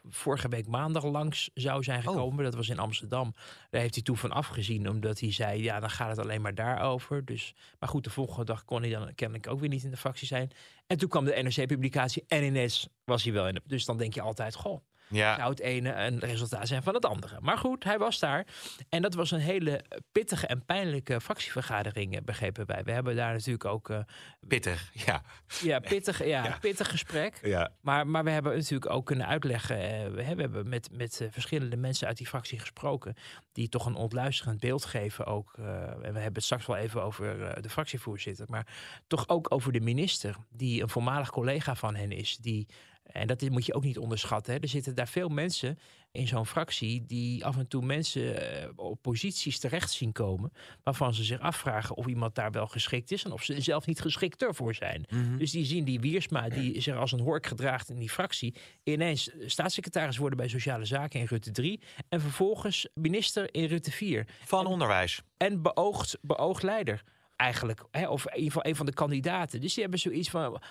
[0.10, 2.44] vorige week maandag langs zou zijn gekomen.
[2.44, 3.34] Dat was in Amsterdam.
[3.70, 6.56] Daar heeft hij toen van afgezien, omdat hij zei: ja, dan gaat het alleen maar
[6.56, 7.26] daarover.
[7.26, 9.98] Dus, maar goed, de volgende dag kon hij dan kennelijk ook weer niet in de
[9.98, 10.52] fractie zijn.
[10.88, 13.62] En toen kwam de NRC-publicatie en ineens was hij wel in de.
[13.66, 14.82] Dus dan denk je altijd: goh.
[15.10, 15.36] Ja.
[15.36, 17.38] Zou het ene een resultaat zijn van het andere.
[17.40, 18.46] Maar goed, hij was daar.
[18.90, 22.84] En dat was een hele pittige en pijnlijke fractievergadering, eh, begrepen wij.
[22.84, 23.90] We hebben daar natuurlijk ook...
[23.90, 24.00] Uh,
[24.48, 25.22] pittig, ja.
[25.62, 26.58] Ja, pittig, ja, ja.
[26.60, 27.40] pittig gesprek.
[27.42, 27.72] Ja.
[27.82, 29.78] Maar, maar we hebben natuurlijk ook kunnen uitleggen...
[29.78, 33.16] Uh, we hebben met, met verschillende mensen uit die fractie gesproken...
[33.52, 35.54] die toch een ontluisterend beeld geven ook.
[35.58, 38.46] en we hebben het straks wel even over de fractievoorzitter...
[38.50, 38.68] maar
[39.08, 40.36] toch ook over de minister...
[40.50, 42.38] die een voormalig collega van hen is...
[42.38, 42.68] die
[43.12, 44.54] en dat moet je ook niet onderschatten.
[44.54, 44.60] Hè.
[44.60, 45.80] Er zitten daar veel mensen
[46.12, 50.52] in zo'n fractie die af en toe mensen uh, op posities terecht zien komen.
[50.84, 53.24] waarvan ze zich afvragen of iemand daar wel geschikt is.
[53.24, 55.06] en of ze zelf niet geschikt ervoor zijn.
[55.10, 55.38] Mm -hmm.
[55.38, 58.56] Dus die zien die Wiersma, die zich als een hork gedraagt in die fractie.
[58.84, 61.80] ineens staatssecretaris worden bij Sociale Zaken in Rutte 3.
[62.10, 64.28] en vervolgens minister in Rutte 4.
[64.46, 65.22] Van en, onderwijs.
[65.38, 67.04] En beoogd, beoogd leider.
[67.36, 69.62] Eigenlijk, hè, of in ieder geval een van de kandidaten.
[69.62, 70.62] Dus die hebben zoiets van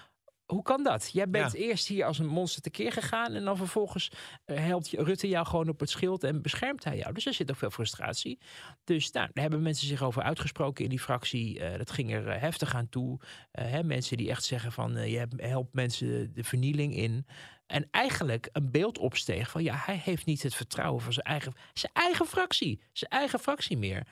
[0.53, 1.11] hoe kan dat?
[1.13, 1.59] Jij bent ja.
[1.59, 4.11] eerst hier als een monster tekeer gegaan en dan vervolgens
[4.45, 7.13] helpt Rutte jou gewoon op het schild en beschermt hij jou.
[7.13, 8.39] Dus er zit ook veel frustratie.
[8.85, 11.59] Dus nou, daar hebben mensen zich over uitgesproken in die fractie.
[11.59, 13.21] Uh, dat ging er heftig aan toe.
[13.21, 17.27] Uh, hè, mensen die echt zeggen van uh, je helpt mensen de vernieling in.
[17.67, 21.55] En eigenlijk een beeld opsteeg van ja, hij heeft niet het vertrouwen van zijn eigen,
[21.73, 22.83] zijn eigen fractie.
[22.93, 24.07] Zijn eigen fractie meer.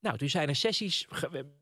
[0.00, 1.06] Nou, toen zijn er sessies,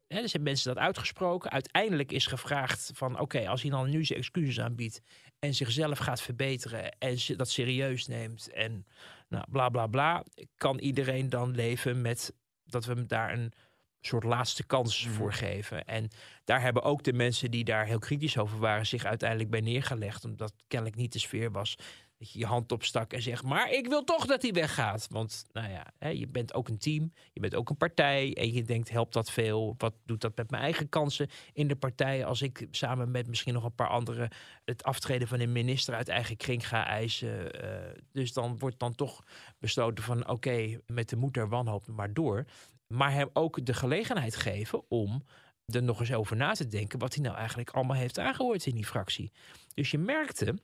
[0.08, 1.50] hè, er zijn mensen dat uitgesproken.
[1.50, 5.00] Uiteindelijk is gevraagd van oké, okay, als hij dan nu zijn excuses aanbiedt
[5.38, 8.86] en zichzelf gaat verbeteren en dat serieus neemt en
[9.28, 10.24] nou, bla bla bla,
[10.56, 13.52] kan iedereen dan leven met dat we hem daar een
[14.00, 15.84] soort laatste kans voor geven.
[15.84, 16.08] En
[16.44, 20.24] daar hebben ook de mensen die daar heel kritisch over waren zich uiteindelijk bij neergelegd,
[20.24, 21.76] omdat kennelijk niet de sfeer was
[22.18, 25.06] je je hand opstak en zegt, maar ik wil toch dat hij weggaat.
[25.10, 28.52] Want nou ja, hè, je bent ook een team, je bent ook een partij en
[28.52, 29.74] je denkt, helpt dat veel?
[29.78, 33.54] Wat doet dat met mijn eigen kansen in de partij als ik samen met misschien
[33.54, 34.30] nog een paar anderen
[34.64, 37.64] het aftreden van een minister uit eigen kring ga eisen?
[37.64, 37.70] Uh,
[38.12, 39.24] dus dan wordt dan toch
[39.58, 42.44] besloten van, oké, met de moeder wanhoop maar door.
[42.86, 45.22] Maar hem ook de gelegenheid geven om
[45.66, 48.74] er nog eens over na te denken wat hij nou eigenlijk allemaal heeft aangehoord in
[48.74, 49.32] die fractie.
[49.74, 50.54] Dus je merkte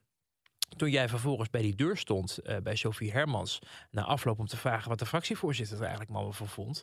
[0.77, 3.59] toen jij vervolgens bij die deur stond uh, bij Sophie Hermans
[3.91, 6.83] na afloop om te vragen wat de fractievoorzitter er eigenlijk maar van vond,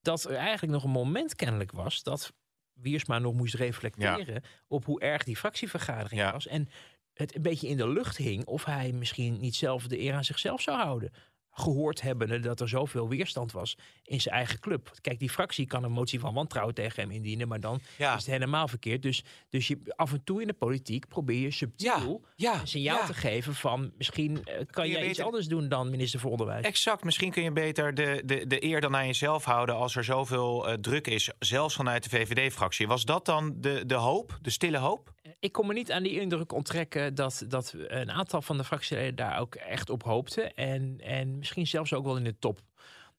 [0.00, 2.32] dat er eigenlijk nog een moment kennelijk was dat
[2.72, 4.40] Wiersma nog moest reflecteren ja.
[4.68, 6.32] op hoe erg die fractievergadering ja.
[6.32, 6.68] was en
[7.12, 10.24] het een beetje in de lucht hing of hij misschien niet zelf de eer aan
[10.24, 11.12] zichzelf zou houden
[11.52, 14.90] gehoord hebbende dat er zoveel weerstand was in zijn eigen club.
[15.00, 18.14] Kijk, die fractie kan een motie van wantrouwen tegen hem indienen, maar dan ja.
[18.14, 19.02] is het helemaal verkeerd.
[19.02, 22.52] Dus, dus je, af en toe in de politiek probeer je subtiel ja.
[22.52, 22.60] Ja.
[22.60, 26.20] een signaal te geven van misschien uh, kan je jij iets anders doen dan minister
[26.20, 26.64] voor Onderwijs.
[26.64, 30.04] Exact, misschien kun je beter de, de, de eer dan aan jezelf houden als er
[30.04, 32.86] zoveel uh, druk is, zelfs vanuit de VVD-fractie.
[32.86, 35.12] Was dat dan de, de hoop, de stille hoop?
[35.40, 39.14] Ik kon me niet aan die indruk onttrekken dat, dat een aantal van de fractieleden
[39.14, 40.42] daar ook echt op hoopte.
[40.42, 42.60] En, en misschien zelfs ook wel in de top.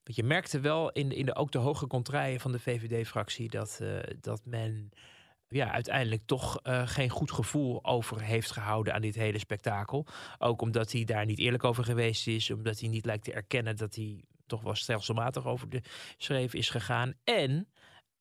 [0.04, 3.78] Want je merkte wel in, in de, ook de hoge contraien van de VVD-fractie dat,
[3.82, 4.90] uh, dat men
[5.48, 10.06] ja, uiteindelijk toch uh, geen goed gevoel over heeft gehouden aan dit hele spektakel.
[10.38, 13.76] Ook omdat hij daar niet eerlijk over geweest is, omdat hij niet lijkt te erkennen
[13.76, 15.82] dat hij toch wel stelselmatig over de
[16.16, 17.14] schreef is gegaan.
[17.24, 17.68] En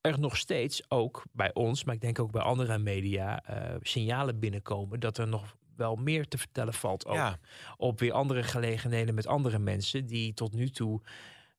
[0.04, 4.39] er nog steeds ook bij ons, maar ik denk ook bij andere media, uh, signalen
[4.39, 7.06] binnenkomen dat er nog wel meer te vertellen valt.
[7.06, 7.39] Ook Ja.
[7.78, 11.02] op weer andere gelegenheden met andere mensen die tot nu toe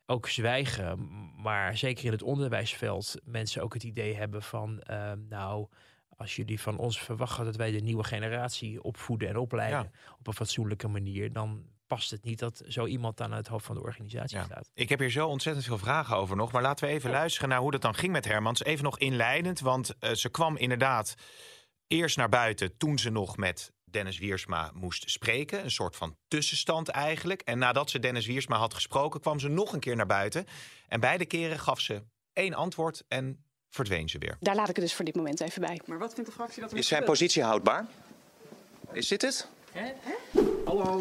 [0.07, 1.11] ook zwijgen.
[1.43, 5.67] Maar zeker in het onderwijsveld mensen ook het idee hebben van, uh, nou,
[6.17, 10.33] als jullie van ons verwachten dat wij de nieuwe generatie opvoeden en opleiden op een
[10.35, 14.39] fatsoenlijke manier, dan past het niet dat zo iemand aan het hoofd van de organisatie
[14.39, 14.45] Ja.
[14.45, 14.71] staat.
[14.75, 16.53] Ik heb hier zo ontzettend veel vragen over nog.
[16.53, 18.65] Maar laten we even luisteren naar hoe dat dan ging met Hermans.
[18.65, 21.15] Even nog inleidend, want eh, ze kwam inderdaad
[21.87, 25.65] eerst naar buiten toen ze nog met Dennis Wiersma moest spreken.
[25.65, 27.41] Een soort van tussenstand eigenlijk.
[27.41, 30.47] En nadat ze Dennis Wiersma had gesproken, kwam ze nog een keer naar buiten.
[30.89, 32.03] En beide keren gaf ze
[32.33, 34.37] één antwoord en verdween ze weer.
[34.41, 35.81] Daar laat ik het dus voor dit moment even bij.
[35.87, 37.87] Maar wat vindt de fractie dat er Is zijn positie houdbaar?
[38.93, 39.49] Is dit het?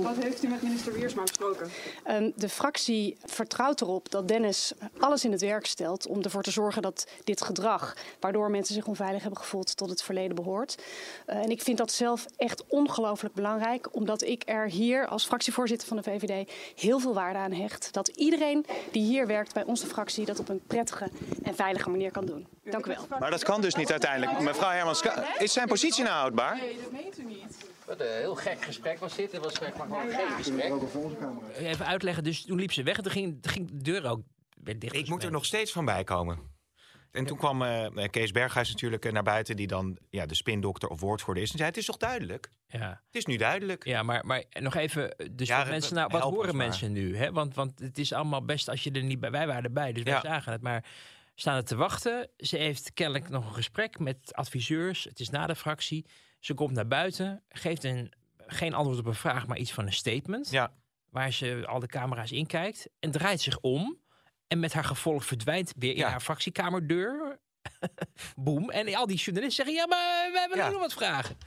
[0.01, 1.71] Wat heeft u met minister Wiersma besproken?
[2.03, 6.51] Ehm, de fractie vertrouwt erop dat Dennis alles in het werk stelt om ervoor te
[6.51, 10.83] zorgen dat dit gedrag, waardoor mensen zich onveilig hebben gevoeld, tot het verleden behoort.
[11.25, 15.87] Eh, en ik vind dat zelf echt ongelooflijk belangrijk, omdat ik er hier als fractievoorzitter
[15.87, 17.93] van de VVD heel veel waarde aan hecht.
[17.93, 21.09] Dat iedereen die hier werkt bij onze fractie dat op een prettige
[21.43, 22.47] en veilige manier kan doen.
[22.63, 23.19] Dank u wel.
[23.19, 24.39] Maar dat kan dus niet uiteindelijk.
[24.39, 25.03] Mevrouw Hermans,
[25.37, 26.57] is zijn positie nou houdbaar?
[26.57, 27.72] Nee, dat meent u niet.
[27.85, 29.31] Wat een heel gek gesprek was dit.
[29.31, 30.73] Het was zeg maar gewoon geen gesprek.
[31.57, 34.21] Even uitleggen, dus toen liep ze weg en toen ging, ging de deur ook
[34.63, 34.95] weer dicht.
[34.95, 36.51] Ik moet er nog steeds van bijkomen.
[37.11, 40.89] En toen kwam eh, Kees Berghuis natuurlijk eh, naar buiten, die dan ja, de spindokter
[40.89, 41.51] of woordvoerder is.
[41.51, 42.49] En zei: Het is toch duidelijk?
[42.67, 42.89] Ja.
[43.05, 43.85] Het is nu duidelijk.
[43.85, 46.67] Ja, maar, maar nog even, dus Ja, wat mensen, nou, wat horen maar.
[46.67, 47.17] mensen nu?
[47.17, 47.31] Hè?
[47.31, 50.03] Want, want het is allemaal best als je er niet bij, wij waren erbij, dus
[50.03, 50.21] wij Ja.
[50.21, 50.61] zagen het.
[50.61, 50.85] Maar
[51.35, 52.29] staan er te wachten.
[52.37, 55.03] Ze heeft kennelijk nog een gesprek met adviseurs.
[55.03, 56.05] Het is na de fractie.
[56.43, 58.11] Ze komt naar buiten, geeft een,
[58.47, 60.49] geen antwoord op een vraag, maar iets van een statement.
[60.49, 60.73] Ja.
[61.09, 63.97] Waar ze al de camera's in kijkt en draait zich om.
[64.47, 66.09] En met haar gevolg verdwijnt weer in Ja.
[66.09, 67.39] haar fractiekamerdeur.
[68.35, 68.69] Boem.
[68.69, 70.69] En al die journalisten zeggen: Ja, maar we hebben Ja.
[70.69, 71.37] nog wat vragen.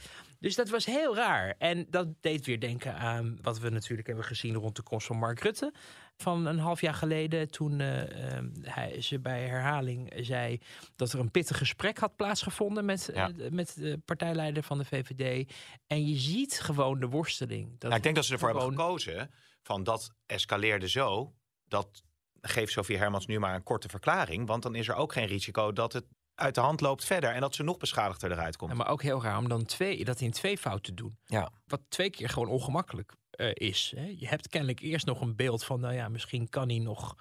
[0.40, 1.54] Dus dat was heel raar.
[1.58, 5.16] En dat deed weer denken aan wat we natuurlijk hebben gezien rond de komst van
[5.18, 5.72] Mark Rutte.
[6.16, 10.60] Van een half jaar geleden, toen eh, eh, hij, ze bij herhaling zei
[10.96, 13.30] dat er een pittig gesprek had plaatsgevonden met, Ja.
[13.38, 15.52] eh, met de partijleider van de VVD.
[15.86, 17.70] En je ziet gewoon de worsteling.
[17.70, 19.30] Dat Nou, ik denk dat ze ervoor gewoon- hebben gekozen
[19.62, 21.34] van dat escaleerde zo.
[21.68, 22.02] Dat
[22.40, 24.46] geeft Sofie Hermans nu maar een korte verklaring.
[24.46, 27.30] Want dan is er ook geen risico dat het uit de hand loopt verder.
[27.30, 28.70] En dat ze nog beschadigder eruit komt.
[28.70, 31.18] Ja, maar ook heel raar om dan twee, dat in twee fouten te doen.
[31.24, 31.50] Ja.
[31.66, 33.92] Wat twee keer gewoon ongemakkelijk eh, is.
[33.96, 34.14] Hè.
[34.18, 37.16] Je hebt kennelijk eerst nog een beeld van, nou ja, misschien kan hij nog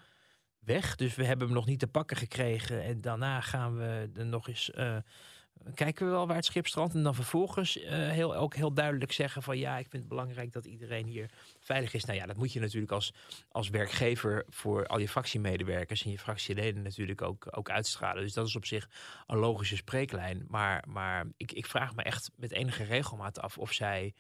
[0.60, 0.96] weg.
[0.96, 2.84] Dus we hebben hem nog niet te pakken gekregen.
[2.84, 4.72] En daarna gaan we er nog eens.
[4.72, 4.98] eh,
[5.74, 6.94] kijken we wel waar het schip strandt.
[6.94, 10.52] En dan vervolgens eh, heel, ook heel duidelijk zeggen van ja, ik vind het belangrijk
[10.52, 12.06] dat iedereen hier veilig is.
[12.06, 13.14] Nou ja, dat moet je natuurlijk als,
[13.50, 18.24] als werkgever voor al je fractiemedewerkers en je fractieleden natuurlijk ook, ook uitstralen.
[18.24, 18.90] Dus dat is op zich
[19.28, 20.46] een logische spreeklijn.
[20.48, 24.14] Maar, maar ik, ik vraag me echt met enige regelmaat af of zij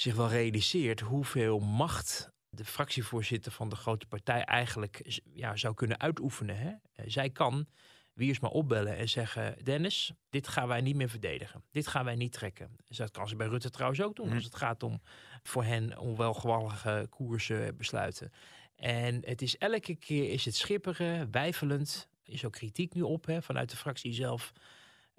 [0.00, 6.00] zich wel realiseert hoeveel macht de fractievoorzitter van de grote partij eigenlijk ja, zou kunnen
[6.00, 6.56] uitoefenen.
[6.56, 6.68] Hè?
[6.68, 7.66] Eh, Zij kan
[8.12, 11.64] Wiersma opbellen en zeggen: Dennis, dit gaan wij niet meer verdedigen.
[11.70, 12.76] Dit gaan wij niet trekken.
[12.84, 14.26] Dus dat kan ze bij Rutte trouwens ook doen.
[14.26, 14.34] Mhm.
[14.34, 15.02] Als het gaat om
[15.42, 18.32] voor hen onwelgevallige koersen besluiten.
[18.76, 22.08] En het is elke keer is het schipperen, wijfelend.
[22.24, 24.52] Is ook kritiek nu op hè, vanuit de fractie zelf.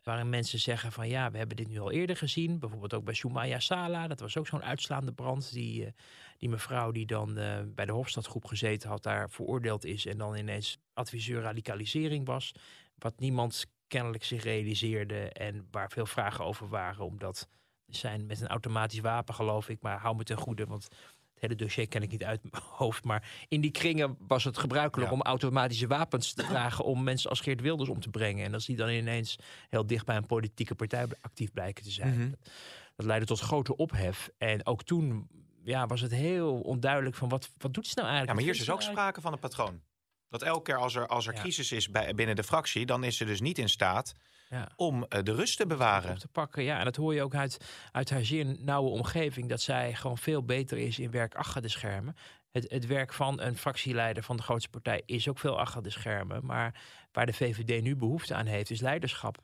[0.03, 2.59] Waarin mensen zeggen van ja, we hebben dit nu al eerder gezien.
[2.59, 4.07] Bijvoorbeeld ook bij Soumaya Sala.
[4.07, 5.53] Dat was ook zo'n uitslaande brand.
[5.53, 5.91] Die, eh,
[6.37, 10.05] die mevrouw die dan eh, bij de Hofstadgroep gezeten had, daar veroordeeld is.
[10.05, 12.51] En dan ineens adviseur radicalisering was.
[12.97, 15.29] Wat niemand kennelijk zich realiseerde.
[15.29, 17.05] En waar veel vragen over waren.
[17.05, 17.49] Omdat
[17.87, 19.81] zijn met een automatisch wapen geloof ik.
[19.81, 20.87] Maar hou me ten goede, want
[21.41, 23.03] hele dossier ken ik niet uit mijn hoofd.
[23.03, 25.15] Maar in die kringen was het gebruikelijk Ja.
[25.15, 26.85] om automatische wapens te dragen.
[26.85, 28.45] om mensen als Geert Wilders om te brengen.
[28.45, 29.35] En als die dan ineens
[29.69, 32.13] heel dicht bij een politieke partij actief blijken te zijn.
[32.17, 32.29] Mhm.
[32.29, 32.49] dat,
[32.95, 34.29] dat leidde tot grote ophef.
[34.37, 35.27] En ook toen
[35.63, 38.27] ja, was het heel onduidelijk van wat, wat doet ze nou eigenlijk?
[38.27, 39.81] Ja, maar hier is dus ook nou sprake van een patroon.
[40.29, 41.39] Dat elke keer als er, als er Ja.
[41.39, 44.13] crisis is bij, binnen de fractie, dan is ze dus niet in staat
[44.51, 44.69] Ja.
[44.75, 46.17] om eh, de rust te bewaren.
[46.17, 46.63] te pakken.
[46.63, 47.57] Ja, en dat hoor je ook uit,
[47.91, 49.49] uit haar zeer nauwe omgeving.
[49.49, 52.15] Dat zij gewoon veel beter is in werk achter de schermen.
[52.51, 55.89] Het, het werk van een fractieleider van de grootste partij is ook veel achter de
[55.89, 56.45] schermen.
[56.45, 59.37] Maar waar de VVD nu behoefte aan heeft, is leiderschap.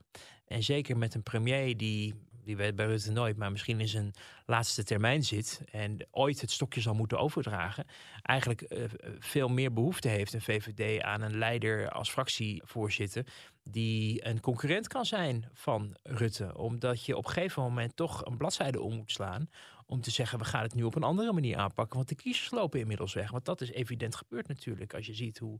[0.47, 2.13] En zeker met een premier die,
[2.47, 4.13] die weet bij Rutte nooit, maar misschien in zijn
[4.45, 5.61] laatste termijn zit.
[5.71, 7.85] En ooit het stokje zal moeten overdragen.
[8.21, 8.83] Eigenlijk eh,
[9.19, 13.25] veel meer behoefte heeft een VVD aan een leider als fractievoorzitter
[13.63, 16.57] die een concurrent kan zijn van Rutte.
[16.57, 19.49] Omdat je op een gegeven moment toch een bladzijde om moet slaan.
[19.85, 21.95] Om te zeggen, we gaan het nu op een andere manier aanpakken.
[21.95, 23.31] Want de kiezers lopen inmiddels weg.
[23.31, 24.93] Want dat is evident gebeurd natuurlijk.
[24.93, 25.59] Als je ziet hoe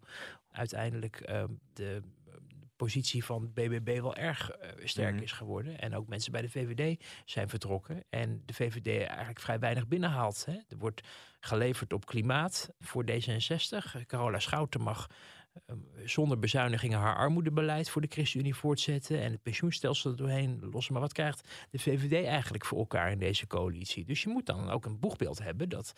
[0.51, 2.01] uiteindelijk eh, de
[2.77, 5.23] positie van BBB wel erg eh, sterk Mhm.
[5.23, 5.79] is geworden.
[5.79, 8.03] En ook mensen bij de VVD zijn vertrokken.
[8.09, 10.45] En de VVD eigenlijk vrij weinig binnenhaalt.
[10.45, 10.53] Hè.
[10.53, 11.01] Er wordt
[11.39, 14.05] geleverd op klimaat voor D66.
[14.05, 15.07] Carola Schouten mag
[15.65, 19.21] eh, zonder bezuinigingen haar armoedebeleid voor de ChristenUnie voortzetten.
[19.21, 20.93] En het pensioenstelsel er doorheen lossen.
[20.93, 24.05] Maar wat krijgt de VVD eigenlijk voor elkaar in deze coalitie?
[24.05, 25.93] Dus je moet dan ook een boegbeeld hebben dat,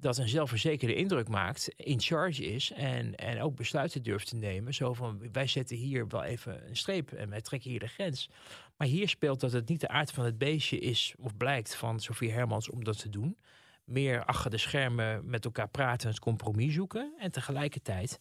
[0.00, 4.74] dat een zelfverzekerde indruk maakt, in charge is en, en ook besluiten durft te nemen.
[4.74, 8.28] Zo van, wij zetten hier wel even een streep en wij trekken hier de grens.
[8.76, 12.00] Maar hier speelt dat het niet de aard van het beestje is, of blijkt van
[12.00, 13.38] Sofie Hermans om dat te doen.
[13.84, 17.14] Meer achter de schermen met elkaar praten en het compromis zoeken.
[17.18, 18.18] En tegelijkertijd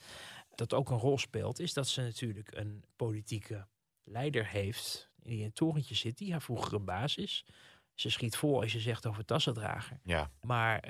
[0.56, 3.68] dat ook een rol speelt, is dat ze natuurlijk een politieke
[4.04, 5.10] leider heeft.
[5.16, 7.46] Die in een torentje zit, die haar vroegere baas is.
[7.94, 10.00] ze schiet vol als je zegt over tassendrager.
[10.04, 10.32] Ja.
[10.42, 10.90] Maar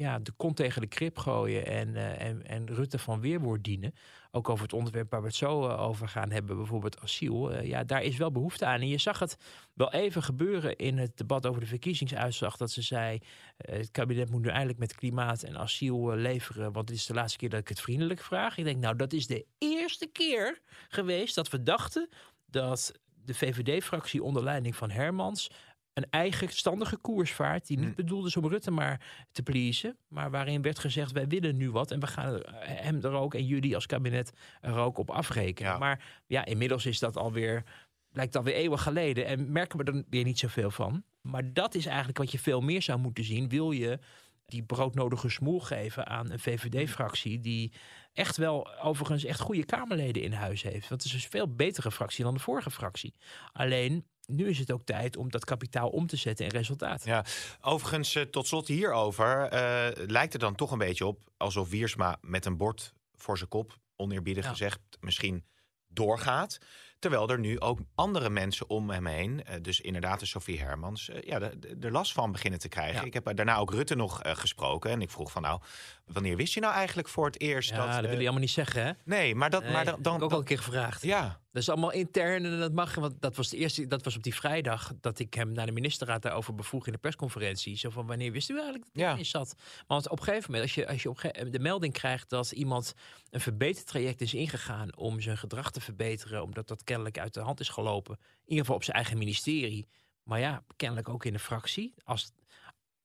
[0.00, 3.94] ja, de kont tegen de krip gooien en, eh, en, en Rutte van weerwoord dienen.
[4.30, 7.52] Ook over het onderwerp waar we het zo eh, over gaan hebben, bijvoorbeeld asiel.
[7.52, 8.80] eh, ja, daar is wel behoefte aan.
[8.80, 9.36] En je zag het
[9.74, 12.56] wel even gebeuren in het debat over de verkiezingsuitslag.
[12.56, 13.18] Dat ze zei,
[13.56, 16.72] het kabinet moet nu eindelijk met klimaat en asiel leveren.
[16.72, 18.56] Want dit is de laatste keer dat ik het vriendelijk vraag.
[18.58, 22.08] Ik denk, nou, dat is de eerste keer geweest dat we dachten
[22.46, 22.92] dat
[23.24, 25.50] de VVD-fractie onder leiding van Hermans
[25.94, 27.66] een eigenstandige koers vaart.
[27.66, 27.94] Die niet Hm.
[27.94, 29.00] bedoeld is om Rutte maar
[29.32, 29.96] te pleasen.
[30.08, 31.90] Maar waarin werd gezegd, wij willen nu wat.
[31.90, 32.46] En we gaan er-
[32.82, 35.72] hem er ook en jullie als kabinet er ook op afrekenen.
[35.72, 35.78] Ja.
[35.78, 37.64] Maar ja, inmiddels is dat alweer,
[38.12, 39.26] lijkt alweer eeuwen geleden.
[39.26, 41.02] En merken we er weer niet zoveel van.
[41.20, 43.48] Maar dat is eigenlijk wat je veel meer zou moeten zien.
[43.48, 43.98] Wil je
[44.46, 47.40] die broodnodige smoel geven aan een VVD-fractie...
[47.40, 47.72] die
[48.12, 50.88] echt wel, overigens, echt goede Kamerleden in huis heeft.
[50.88, 53.14] Het is een veel betere fractie dan de vorige fractie.
[53.52, 57.04] Alleen, nu is het ook tijd om dat kapitaal om te zetten in resultaat.
[57.04, 57.24] Ja,
[57.60, 59.48] overigens, eh, tot slot hierover.
[59.48, 63.48] eh, lijkt er dan toch een beetje op alsof Wiersma met een bord voor zijn
[63.48, 64.50] kop, oneerbiedig Ja.
[64.50, 65.44] gezegd, misschien
[65.88, 66.58] doorgaat.
[66.98, 71.10] Terwijl er nu ook andere mensen om hem heen, eh, dus inderdaad de Sophie Hermans,
[71.20, 71.40] ja,
[71.80, 73.00] er last van beginnen te krijgen.
[73.00, 73.06] Ja.
[73.06, 75.60] Ik heb daarna ook Rutte nog gesproken en ik vroeg van nou,
[76.06, 77.86] wanneer wist je nou eigenlijk voor het eerst Ja, dat...
[77.86, 78.92] dat, wil je allemaal niet zeggen, hè?
[79.04, 81.02] nee, maar dat, Nee, maar dan, heb ik ook al dan, een keer gevraagd.
[81.02, 82.94] ja, Dat is allemaal intern en dat mag.
[82.94, 83.86] Want dat was de eerste.
[83.86, 86.98] Dat was op die vrijdag dat ik hem naar de ministerraad daarover bevroeg in de
[86.98, 87.76] persconferentie.
[87.76, 89.12] Zo van wanneer wist u eigenlijk dat hij Ja.
[89.12, 89.54] erin zat?
[89.86, 92.94] Want op een gegeven moment, als je, als je op de melding krijgt dat iemand
[93.30, 97.60] een verbetertraject is ingegaan om zijn gedrag te verbeteren, omdat dat kennelijk uit de hand
[97.60, 98.14] is gelopen.
[98.20, 99.88] In ieder geval op zijn eigen ministerie.
[100.22, 101.94] Maar ja, kennelijk ook in de fractie.
[102.04, 102.32] Als,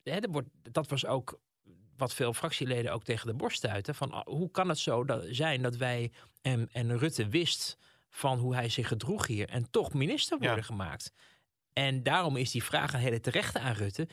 [0.04, 1.40] hè, er wordt, dat was ook
[1.98, 3.96] wat veel fractieleden ook tegen de borst stuiten.
[3.96, 7.78] Van ah, hoe kan het zo dat, zijn dat wij en, en Rutte wist
[8.16, 10.64] van hoe hij zich gedroeg hier en toch minister worden Ja.
[10.64, 11.14] gemaakt.
[11.74, 14.08] En daarom is die vraag een hele terechte aan Rutte.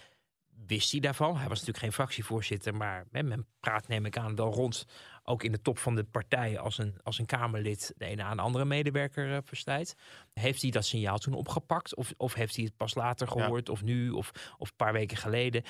[0.66, 1.36] Wist hij daarvan?
[1.36, 4.86] Hij was natuurlijk geen fractievoorzitter, maar hè, men praat neem ik aan wel rond,
[5.22, 8.36] ook in de top van de partij als een, als een Kamerlid de ene aan
[8.36, 9.82] de andere medewerker uh.
[10.32, 11.94] Heeft hij dat signaal toen opgepakt?
[11.94, 15.16] Of, of heeft hij het pas later gehoord, of nu, of, of een paar weken
[15.16, 15.62] geleden?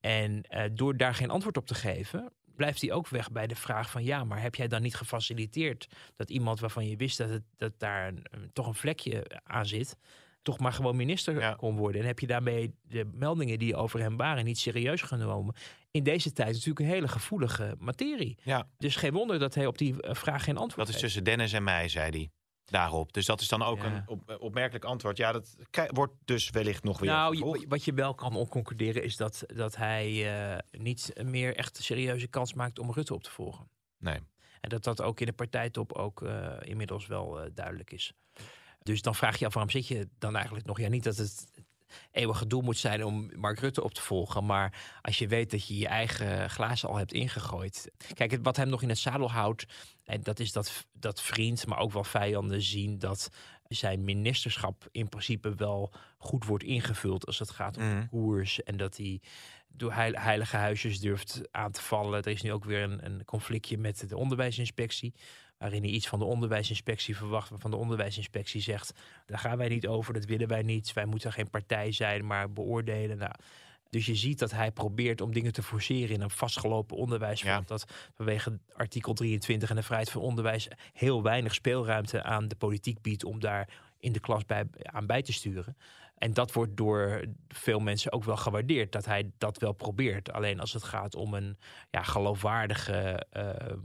[0.00, 3.54] En uh, door daar geen antwoord op te geven, blijft hij ook weg bij de
[3.54, 7.28] vraag van ja, maar heb jij dan niet gefaciliteerd dat iemand waarvan je wist dat,
[7.28, 9.96] het, dat daar een, toch een vlekje aan zit,
[10.42, 11.54] toch maar gewoon minister ja.
[11.54, 12.00] kon worden?
[12.00, 15.54] En heb je daarmee de meldingen die over hem waren niet serieus genomen?
[15.90, 18.38] In deze tijd natuurlijk een hele gevoelige materie.
[18.42, 18.68] Ja.
[18.78, 21.04] Dus geen wonder dat hij op die vraag geen antwoord Dat is heeft.
[21.04, 22.30] tussen Dennis en mij, zei hij.
[22.70, 23.12] Daarop.
[23.12, 23.84] Dus dat is dan ook Ja.
[23.84, 25.16] een op, opmerkelijk antwoord.
[25.16, 25.56] Ja, dat
[25.88, 27.10] wordt dus wellicht nog weer.
[27.10, 31.78] Nou, je- wat je wel kan concluderen is dat, dat hij eh, niet meer echt
[31.78, 33.68] een serieuze kans maakt om Rutte op te volgen.
[33.98, 34.18] Nee.
[34.60, 38.12] En dat dat ook in de partijtop ook eh, inmiddels wel eh, duidelijk is.
[38.82, 40.78] Dus dan vraag je af, waarom zit je dan eigenlijk nog?
[40.80, 41.49] Ja, niet dat het
[42.12, 44.46] eeuwige doel moet zijn om Mark Rutte op te volgen.
[44.46, 47.90] Maar als je weet dat je je eigen glazen al hebt ingegooid.
[48.14, 49.66] Kijk, wat hem nog in het zadel houdt,
[50.04, 53.30] en dat is dat, dat vriend, maar ook wel vijanden zien dat
[53.68, 58.00] zijn ministerschap in principe wel goed wordt ingevuld als het gaat om Mhm.
[58.00, 58.62] de koers.
[58.62, 59.20] En dat hij
[59.68, 62.22] door heil- heilige huisjes durft aan te vallen.
[62.22, 65.14] Er is nu ook weer een, een conflictje met de onderwijsinspectie.
[65.60, 67.50] Waarin hij iets van de onderwijsinspectie verwacht.
[67.50, 68.92] Waarvan de onderwijsinspectie zegt:
[69.26, 70.92] daar gaan wij niet over, dat willen wij niet.
[70.92, 73.18] Wij moeten geen partij zijn, maar beoordelen.
[73.18, 73.32] Nou,
[73.90, 77.42] dus je ziet dat hij probeert om dingen te forceren in een vastgelopen onderwijs.
[77.42, 77.62] Ja.
[77.66, 83.02] Dat vanwege artikel 23 en de vrijheid van onderwijs heel weinig speelruimte aan de politiek
[83.02, 83.68] biedt om daar
[83.98, 85.76] in de klas bij, aan bij te sturen.
[86.14, 90.32] En dat wordt door veel mensen ook wel gewaardeerd, dat hij dat wel probeert.
[90.32, 91.58] Alleen als het gaat om een
[91.90, 93.76] ja, geloofwaardige eh,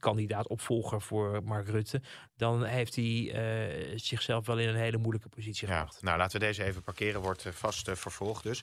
[0.00, 2.00] kandidaat opvolger voor Mark Rutte,
[2.36, 5.74] dan heeft hij eh, zichzelf wel in een hele moeilijke positie Ja.
[5.76, 6.02] gebracht.
[6.02, 7.20] Nou, laten we deze even parkeren.
[7.20, 8.62] Wordt eh, vast eh, vervolgd dus.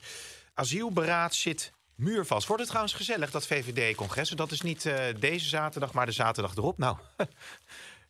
[0.54, 2.46] Asielberaad zit muurvast.
[2.46, 4.28] Wordt het trouwens gezellig, dat VVD-congres?
[4.30, 6.78] Dat is niet deze zaterdag, maar de zaterdag erop.
[6.78, 6.96] Nou,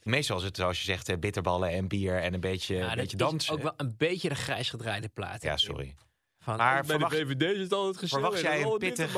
[0.03, 3.17] meestal is het zoals je zegt, bitterballen en bier en een beetje, Ja, een beetje
[3.17, 3.53] dansen.
[3.55, 5.43] ook wel een beetje de grijs gedraaide plaat.
[5.43, 5.95] Ja, sorry.
[6.49, 8.25] Van, Maar oh, bij verwacht- de VVD is het altijd gezellig.
[8.25, 9.11] verwacht jij en een pittig-.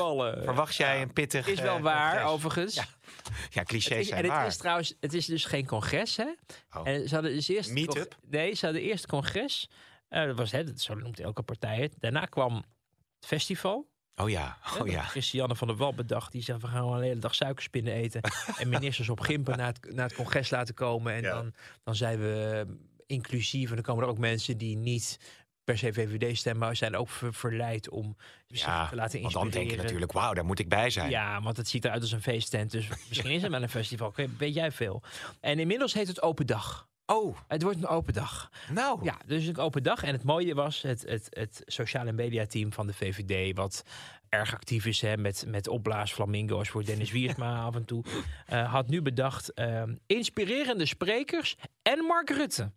[0.43, 2.31] Verwacht jij een pittig Is wel eh, waar, congres?
[2.31, 2.73] overigens.
[2.75, 2.85] Ja,
[3.49, 4.47] Ja, Het clichés is, zijn en het waar.
[4.47, 6.27] is trouwens, het is dus geen congres, hè?
[6.77, 6.87] Oh.
[6.87, 8.15] En ze hadden dus eerst Meet-up?
[8.29, 9.69] Nee, ze hadden eerst congres.
[10.07, 11.93] Eh, dat was het, zo noemt elke partij het.
[11.99, 13.89] Daarna kwam het festival.
[14.15, 15.01] Oh ja, oh ja.
[15.03, 16.31] Christiane van der Wal bedacht.
[16.31, 18.21] Die zei, we gaan gewoon een hele dag suikerspinnen eten.
[18.57, 21.13] en ministers op Gimpen naar het, naar het congres laten komen.
[21.13, 21.33] En Ja.
[21.33, 21.53] dan,
[21.83, 22.65] dan zijn we
[23.05, 23.69] inclusief.
[23.69, 25.19] En dan komen er ook mensen die niet
[25.63, 26.67] per se VVD stemmen.
[26.67, 28.15] Maar zijn ook ver- verleid om
[28.47, 29.51] zich Ja, te laten want dan inspireren.
[29.51, 31.09] denk je natuurlijk, wauw, daar moet ik bij zijn.
[31.09, 32.71] Ja, want het ziet eruit als een feesttent.
[32.71, 34.13] Dus misschien is het wel een festival.
[34.37, 35.01] Weet jij veel.
[35.39, 36.89] En inmiddels heet het Open Dag.
[37.05, 38.49] Oh, Het wordt een open dag.
[38.73, 39.03] nou.
[39.03, 40.03] Ja, dus een open dag.
[40.03, 43.83] En het mooie was, het, het, het sociale mediateam van de VVD, wat
[44.29, 48.03] erg actief is hè, met, met opblaas flamingo's voor Dennis Wiersma af en toe,
[48.45, 52.71] eh, had nu bedacht ehm, inspirerende sprekers en Mark Rutte.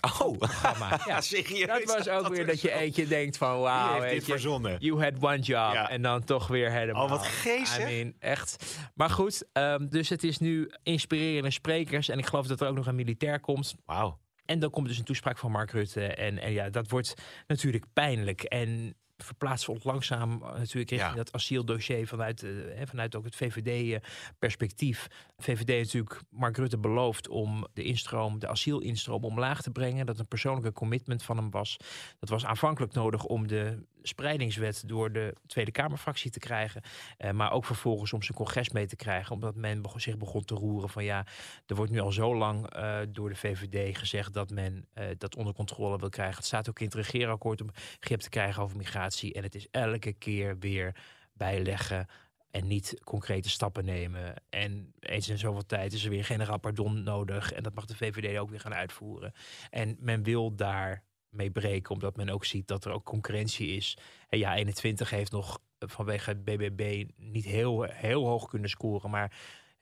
[0.00, 1.00] Oh, Programma.
[1.06, 1.66] Ja, serieus.
[1.66, 4.76] dat was ook weer dat je eentje denkt van wauw, dit je, verzonnen?
[4.78, 5.72] You had one job.
[5.72, 5.90] Ja.
[5.90, 7.04] En dan toch weer helemaal.
[7.04, 7.90] Oh, wat geestig.
[7.90, 8.78] I mean, echt.
[8.94, 12.08] Maar goed, ehm, dus het is nu inspirerende sprekers.
[12.08, 13.74] En ik geloof dat er ook nog een militair komt.
[13.84, 14.18] Wauw.
[14.44, 16.06] En dan komt dus een toespraak van Mark Rutte.
[16.06, 17.14] En, en ja, dat wordt
[17.46, 18.42] natuurlijk pijnlijk.
[18.42, 21.14] En verplaatsen we ons langzaam eh, natuurlijk richting Ja.
[21.14, 22.50] dat asieldossier vanuit, eh,
[22.84, 25.06] vanuit ook het VVD-perspectief.
[25.38, 30.06] VVD heeft natuurlijk Mark Rutte beloofd om de instroom, de asielinstroom omlaag te brengen.
[30.06, 31.76] Dat een persoonlijke commitment van hem was.
[32.18, 36.82] Dat was aanvankelijk nodig om de spreidingswet door de Tweede Kamerfractie te krijgen.
[37.16, 39.34] Eh, maar ook vervolgens om zijn congres mee te krijgen.
[39.34, 41.26] Omdat men begon- zich begon te roeren van ja,
[41.66, 45.36] er wordt nu al zo lang eh, door de VVD gezegd dat men eh, dat
[45.36, 46.36] onder controle wil krijgen.
[46.36, 49.32] Het staat ook in het regeerakkoord om grip te krijgen over migratie.
[49.32, 50.96] En het is elke keer weer
[51.32, 52.06] bijleggen
[52.50, 54.34] en niet concrete stappen nemen.
[54.48, 57.52] En eens in zoveel tijd is er weer generaal pardon nodig.
[57.52, 59.32] En dat mag de VVD ook weer gaan uitvoeren.
[59.70, 61.02] En men wil daar
[61.34, 63.98] mee breken, omdat men ook ziet dat er ook concurrentie is.
[64.28, 69.32] En ja, 21 heeft nog vanwege het BBB niet heel, heel hoog kunnen scoren, maar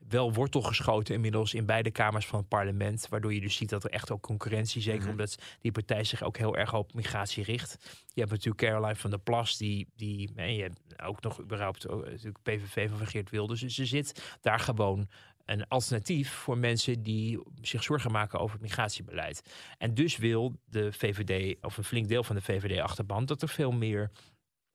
[0.08, 3.06] wel wortel geschoten inmiddels in beide kamers van het parlement.
[3.08, 5.10] Waardoor je dus ziet dat er echt ook concurrentie, zeker Mhm.
[5.10, 7.78] omdat die partij zich ook heel erg op migratie richt.
[8.14, 11.88] Je hebt natuurlijk Caroline van der Plas, die, die en je hebt ook nog überhaupt
[11.88, 13.60] ook, natuurlijk PVV van Geert Wilders.
[13.60, 15.08] Dus er zit daar gewoon
[15.44, 19.54] een alternatief voor mensen die zich zorgen maken over het migratiebeleid.
[19.78, 23.72] En dus wil de VVD, of een flink deel van de VVD-achterban, dat er veel
[23.72, 24.10] meer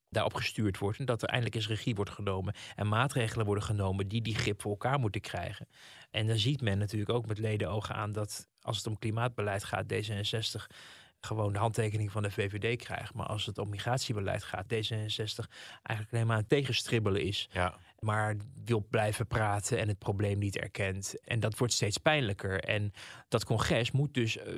[0.10, 1.00] daarop gestuurd wordt.
[1.00, 2.54] En dat er eindelijk eens regie wordt genomen.
[2.76, 5.68] En maatregelen worden genomen die die grip voor elkaar moeten krijgen.
[6.12, 9.94] En dan ziet men natuurlijk ook met ledenogen aan dat als het om klimaatbeleid gaat,
[9.94, 10.68] D66
[11.28, 13.14] gewoon de handtekening van de VVD krijgt.
[13.14, 15.48] Maar als het om migratiebeleid gaat, D66
[15.84, 17.76] eigenlijk alleen maar aan tegenstribbelen is Ja.
[18.00, 21.16] maar wil blijven praten en het probleem niet erkent.
[21.24, 22.60] En dat wordt steeds pijnlijker.
[22.64, 22.92] En
[23.28, 24.54] dat congres moet dus eh,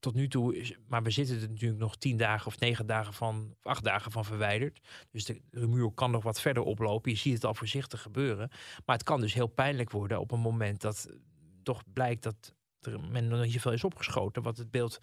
[0.00, 3.14] tot nu toe, is- maar we zitten er natuurlijk nog tien dagen of negen dagen
[3.14, 4.80] van, of acht dagen van verwijderd.
[5.10, 7.10] Dus de rumoer kan nog wat verder oplopen.
[7.10, 8.50] Je ziet het al voorzichtig gebeuren.
[8.84, 11.08] Maar het kan dus heel pijnlijk worden op een moment dat
[11.62, 14.42] toch blijkt dat er men nog niet zoveel is opgeschoten.
[14.42, 14.98] Wat het beeld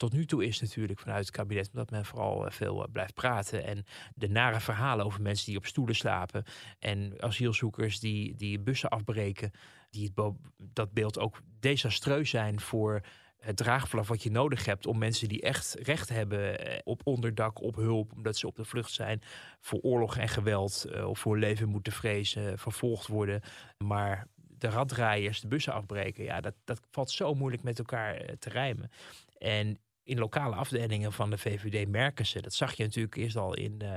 [0.00, 1.68] tot nu toe is natuurlijk vanuit het kabinet.
[1.72, 3.64] Omdat men vooral eh, veel eh, blijft praten.
[3.64, 3.84] En
[4.14, 6.44] de nare verhalen over mensen die op stoelen slapen.
[6.78, 9.50] En asielzoekers die, die bussen afbreken.
[9.90, 13.00] Die het dat beeld ook desastreus zijn voor
[13.38, 17.62] het draagvlak wat je nodig hebt om mensen die echt recht hebben eh, op onderdak,
[17.62, 19.22] op hulp, omdat ze op de vlucht zijn
[19.60, 23.40] voor oorlog en geweld of voor leven moeten vrezen, vervolgd worden.
[23.78, 24.26] Maar
[24.58, 28.90] de raddraaiers, de bussen afbreken, ja, dat, dat valt zo moeilijk met elkaar te rijmen.
[29.38, 33.54] En in lokale afdelingen van de VVD merken ze, dat zag je natuurlijk eerst al
[33.54, 33.94] in, eh, je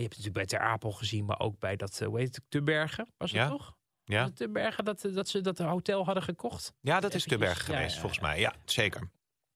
[0.00, 2.44] hebt het natuurlijk bij Ter Apel gezien, maar ook bij dat, eh, hoe heet het,
[2.48, 3.48] Tubbergen, was het Ja.
[3.48, 3.76] toch?
[4.04, 4.30] Ja.
[4.30, 6.72] Tubbergen dat, eh, dat ze dat hotel hadden gekocht?
[6.80, 8.40] ja, dat is te Eventjes, berg ja, geweest, ja, volgens mij.
[8.40, 9.10] Ja, zeker.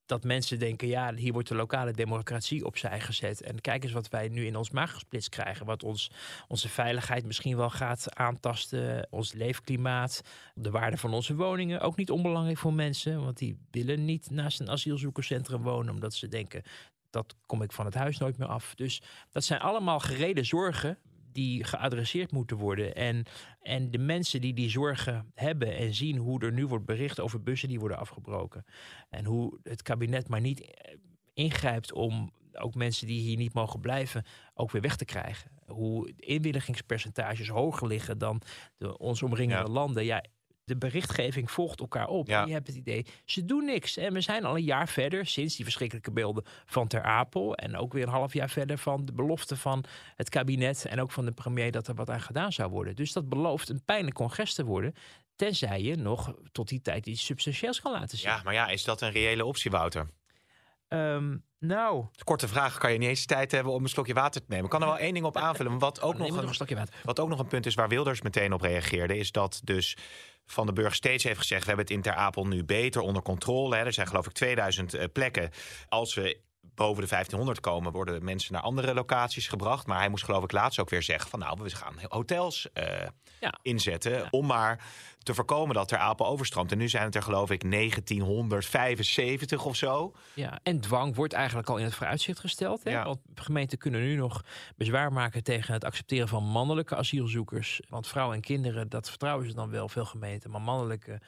[0.06, 3.42] Dat mensen denken, ja, hier wordt de lokale democratie opzij gezet.
[3.42, 5.66] En kijk eens wat wij nu in ons maag krijgen.
[5.66, 6.10] Wat ons,
[6.48, 9.06] onze veiligheid misschien wel gaat aantasten.
[9.10, 10.22] Ons leefklimaat,
[10.54, 11.80] de waarde van onze woningen.
[11.80, 13.24] Ook niet onbelangrijk voor mensen.
[13.24, 15.94] Want die willen niet naast een asielzoekerscentrum wonen.
[15.94, 16.62] Omdat ze denken,
[17.10, 18.74] dat kom ik van het huis nooit meer af.
[18.74, 20.98] Dus dat zijn allemaal gereden zorgen
[21.36, 22.94] die geadresseerd moeten worden.
[22.94, 23.24] En,
[23.60, 27.42] en de mensen die die zorgen hebben en zien hoe er nu wordt bericht over
[27.42, 28.64] bussen die worden afgebroken.
[29.10, 30.94] En hoe het kabinet maar niet eh,
[31.34, 34.24] ingrijpt om ook mensen die hier niet mogen blijven
[34.54, 35.50] ook weer weg te krijgen.
[35.66, 38.40] Hoe inwilligingspercentages hoger liggen dan
[38.78, 39.72] de ons omringende Ja.
[39.72, 40.04] landen.
[40.04, 40.24] Ja,
[40.66, 42.26] de berichtgeving volgt elkaar op.
[42.26, 42.40] Ja.
[42.40, 43.96] En je hebt het idee, ze doen niks.
[43.96, 47.54] En we zijn al een jaar verder sinds die verschrikkelijke beelden van Ter Apel.
[47.54, 51.12] En ook weer een half jaar verder van de belofte van het kabinet en ook
[51.12, 52.96] van de premier dat er wat aan gedaan zou worden.
[52.96, 54.94] Dus dat belooft een pijnlijk congres te worden.
[55.36, 58.30] Tenzij je nog tot die tijd iets substantieels kan laten zien.
[58.30, 60.08] Ja, maar ja, is dat een reële optie, Wouter?
[60.88, 64.46] Ehm, nou, Korte vraag, kan je niet eens tijd hebben om een slokje water te
[64.48, 64.64] nemen?
[64.64, 65.78] Ik kan er wel één ding op aanvullen.
[65.78, 66.94] Wat ook, neem nog nog een, een slokje water.
[67.02, 69.16] wat ook nog een punt is waar Wilders meteen op reageerde...
[69.16, 69.96] is dat dus
[70.46, 71.60] Van den Burg steeds heeft gezegd...
[71.60, 73.76] we hebben het in Ter Apel nu beter onder controle.
[73.76, 73.84] Hè.
[73.84, 75.50] Er zijn geloof ik 2000 eh, plekken.
[75.88, 76.38] Als we
[76.76, 79.86] boven de 1500 komen, worden mensen naar andere locaties gebracht.
[79.86, 81.38] Maar hij moest geloof ik laatst ook weer zeggen van...
[81.38, 83.06] nou, we gaan hotels eh,
[83.40, 83.58] Ja.
[83.62, 84.28] inzetten Ja.
[84.30, 84.84] om maar
[85.18, 86.72] te voorkomen dat Ter Apel overstroomt.
[86.72, 90.12] En nu zijn het er geloof ik 1975 of zo.
[90.34, 92.84] Ja, en dwang wordt eigenlijk al in het vooruitzicht gesteld.
[92.84, 92.90] Hè?
[92.90, 93.04] Ja.
[93.04, 94.42] Want gemeenten kunnen nu nog
[94.76, 97.80] bezwaar maken tegen het accepteren van mannelijke asielzoekers.
[97.88, 100.50] Want vrouwen en kinderen, dat vertrouwen ze dan wel, veel gemeenten.
[100.50, 101.20] Maar mannelijke,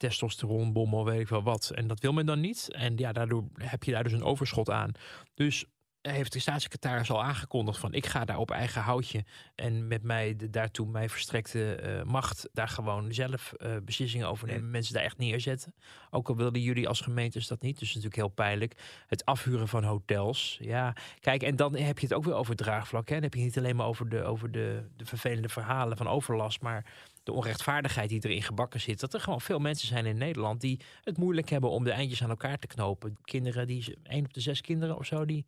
[0.00, 1.70] testosteronbom of weet ik wel wat.
[1.74, 2.68] En dat wil men dan niet.
[2.72, 4.92] En ja, daardoor heb je daar dus een overschot aan.
[5.34, 5.64] Dus
[6.02, 9.24] heeft de staatssecretaris al aangekondigd van ik ga daar op eigen houtje
[9.54, 14.46] en met mij de daartoe mij verstrekte eh, macht daar gewoon zelf eh, beslissingen over
[14.46, 14.70] nemen.
[14.70, 15.74] Mensen daar echt neerzetten.
[16.10, 17.78] Ook al wilden jullie als gemeentes dat niet.
[17.78, 18.74] Dus natuurlijk heel pijnlijk.
[19.06, 20.58] Het afhuren van hotels.
[20.60, 23.08] Ja, kijk, en dan heb je het ook weer over het draagvlak.
[23.08, 23.14] Hè.
[23.14, 26.60] Dan heb je niet alleen maar over de, over de, de vervelende verhalen van overlast,
[26.60, 26.86] maar
[27.22, 29.00] de onrechtvaardigheid die erin gebakken zit.
[29.00, 32.22] Dat er gewoon veel mensen zijn in Nederland die het moeilijk hebben om de eindjes
[32.22, 33.16] aan elkaar te knopen.
[33.24, 35.46] Kinderen die, één op de zes kinderen of zo, die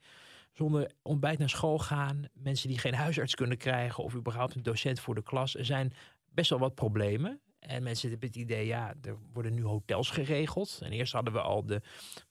[0.53, 2.25] zonder ontbijt naar school gaan.
[2.33, 5.57] Mensen die geen huisarts kunnen krijgen of überhaupt een docent voor de klas.
[5.57, 5.93] Er zijn
[6.31, 7.41] best wel wat problemen.
[7.63, 10.79] En mensen hebben het idee, ja, er worden nu hotels geregeld.
[10.83, 11.81] En eerst hadden we al de,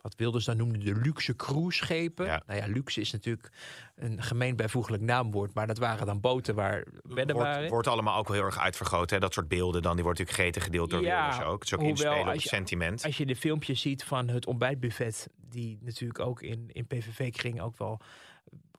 [0.01, 2.25] wat Wilders dan noemde, de luxe cruiseschepen.
[2.25, 2.43] Ja.
[2.45, 3.49] Nou ja, luxe is natuurlijk
[3.95, 5.53] een gemeen bijvoeglijk naamwoord.
[5.53, 7.69] Maar dat waren dan boten waar bedden Wordt, waren.
[7.69, 9.09] wordt allemaal ook wel heel erg uitvergroot.
[9.09, 9.19] Hè?
[9.19, 11.59] Dat soort beelden dan, die wordt natuurlijk gretig gedeeld door Ja, Wilders ook.
[11.59, 13.03] Het is ook hoewel inspelen op als je- sentiment.
[13.05, 17.77] Als je de filmpjes ziet van het ontbijtbuffet, die natuurlijk ook in, in PVV-kring ook
[17.77, 17.99] wel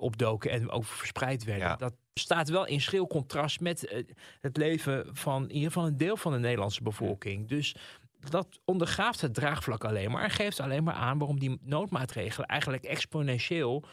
[0.03, 1.67] opdoken en ook verspreid werden.
[1.67, 1.77] Ja.
[1.77, 4.05] Dat staat wel in schril contrast met eh,
[4.41, 7.49] het leven van in ieder geval een deel van de Nederlandse bevolking.
[7.49, 7.75] Dus
[8.31, 12.85] dat ondergraaft het draagvlak alleen maar en geeft alleen maar aan waarom die noodmaatregelen eigenlijk
[12.85, 13.85] exponentieel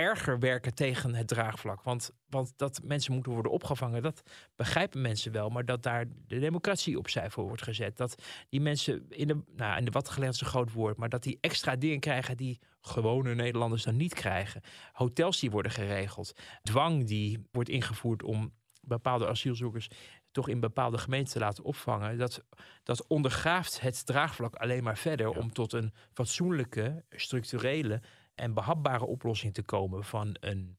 [0.00, 1.82] erger werken tegen het draagvlak.
[1.82, 4.22] Want, want dat mensen moeten worden opgevangen, dat
[4.56, 5.48] begrijpen mensen wel.
[5.48, 7.96] Maar dat daar de democratie opzij voor wordt gezet.
[7.96, 11.08] Dat die mensen in de, nou, in de wat gelegd is een groot woord, maar
[11.08, 14.60] dat die extra dingen krijgen die gewone Nederlanders dan niet krijgen.
[14.92, 16.32] Hotels die worden geregeld.
[16.62, 19.88] Dwang die wordt ingevoerd om bepaalde asielzoekers
[20.32, 22.18] toch in bepaalde gemeenten te laten opvangen.
[22.18, 22.44] Dat,
[22.82, 28.00] dat ondergraaft het draagvlak alleen maar verder om tot een fatsoenlijke, structurele
[28.34, 30.78] en behapbare oplossing te komen van een,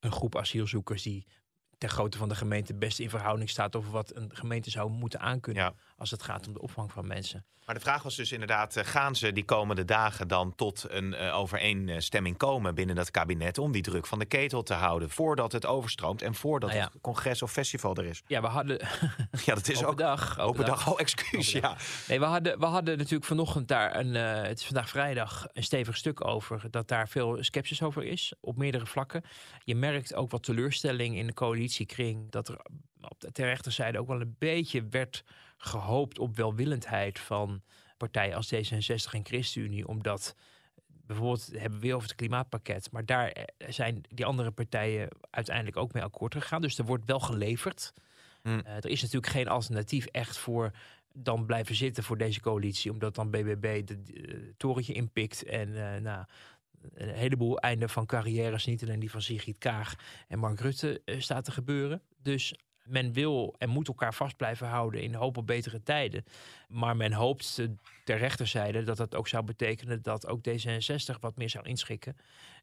[0.00, 1.26] een groep asielzoekers die
[1.78, 5.20] ter grootte van de gemeente best in verhouding staat over wat een gemeente zou moeten
[5.20, 5.74] aankunnen.
[5.96, 7.44] Als het gaat om de opvang van mensen.
[7.66, 11.14] Maar de vraag was dus inderdaad, eh, gaan ze die komende dagen dan tot een
[11.14, 15.52] eh, overeenstemming komen binnen dat kabinet om die druk van de ketel te houden voordat
[15.52, 16.88] het overstroomt en voordat Nou ja.
[16.92, 18.22] het congres of festival er is?
[18.26, 18.78] Ja, we hadden
[19.46, 20.38] Ja, dat is open ook dag.
[20.38, 20.92] open dag.
[20.92, 21.52] Oh, excuus.
[21.52, 21.76] Ja.
[22.08, 25.62] Nee, we hadden, we hadden natuurlijk vanochtend daar een, eh, het is vandaag vrijdag, een
[25.62, 26.70] stevig stuk over.
[26.70, 29.24] Dat daar veel sceptisch over is, op meerdere vlakken.
[29.64, 32.30] Je merkt ook wat teleurstelling in de coalitiekring.
[32.30, 32.56] Dat er
[33.00, 35.24] op de ter rechterzijde ook wel een beetje werd
[35.64, 37.62] gehoopt op welwillendheid van
[37.96, 39.88] partijen als D66 en ChristenUnie.
[39.88, 40.34] Omdat
[41.06, 42.90] bijvoorbeeld hebben we weer over het klimaatpakket.
[42.90, 46.60] Maar daar zijn die andere partijen uiteindelijk ook mee akkoord gegaan.
[46.60, 47.92] Dus er wordt wel geleverd.
[48.42, 48.60] Hmm.
[48.60, 50.70] Eh, er is natuurlijk geen alternatief echt voor
[51.12, 52.90] dan blijven zitten voor deze coalitie.
[52.90, 56.24] Omdat dan BBB de eh, torentje inpikt en eh, nou,
[56.94, 59.94] een heleboel einde van carrières, niet alleen die van Sigrid Kaag
[60.28, 62.02] en Mark Rutte, staat te gebeuren.
[62.22, 62.54] Dus
[62.84, 66.24] men wil en moet elkaar vast blijven houden in de hoop op betere tijden.
[66.68, 67.60] Maar men hoopt
[68.04, 72.16] ter rechterzijde dat dat ook zou betekenen dat ook D66 wat meer zou inschikken.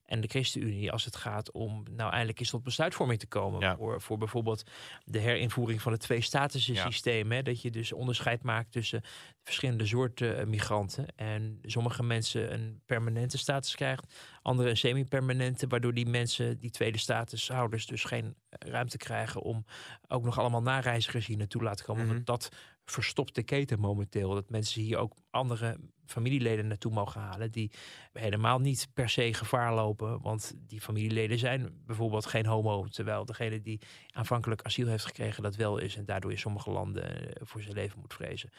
[0.06, 3.60] En de ChristenUnie als het gaat om nou eindelijk eens tot besluitvorming te komen.
[3.60, 3.76] Ja.
[3.76, 4.64] Voor, voor bijvoorbeeld
[5.04, 6.86] de herinvoering van het twee-statussen Ja.
[6.86, 7.32] systeem.
[7.32, 9.02] Hè, dat je dus onderscheid maakt tussen
[9.44, 11.06] verschillende soorten eh, migranten.
[11.16, 15.68] En sommige mensen een permanente status krijgt, andere een semi-permanente.
[15.68, 19.66] Waardoor die mensen, die tweede statushouders, dus geen ruimte krijgen om
[20.08, 22.04] ook nog allemaal nareizigers hier naartoe laten komen.
[22.06, 22.14] Mhm.
[22.14, 22.50] Want dat
[22.86, 24.34] verstopt de keten momenteel.
[24.34, 25.78] Dat mensen hier ook andere
[26.12, 27.52] familieleden naartoe mogen halen.
[27.52, 27.72] Die
[28.14, 30.22] helemaal niet per se gevaar lopen.
[30.22, 32.86] Want die familieleden zijn bijvoorbeeld geen homo.
[32.86, 33.82] Terwijl degene die
[34.12, 35.96] aanvankelijk asiel heeft gekregen dat wel is.
[35.96, 38.50] En daardoor in sommige landen eh, voor zijn leven moet vrezen.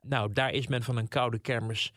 [0.00, 1.92] Nou, daar is men van een koude kermis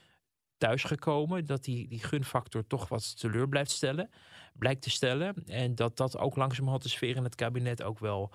[0.57, 1.45] thuisgekomen.
[1.45, 4.09] Dat die, die gunfactor toch wat teleur blijft stellen.
[4.53, 5.35] Blijkt te stellen.
[5.45, 8.33] En dat dat ook langzamerhand de sfeer in het kabinet ook wel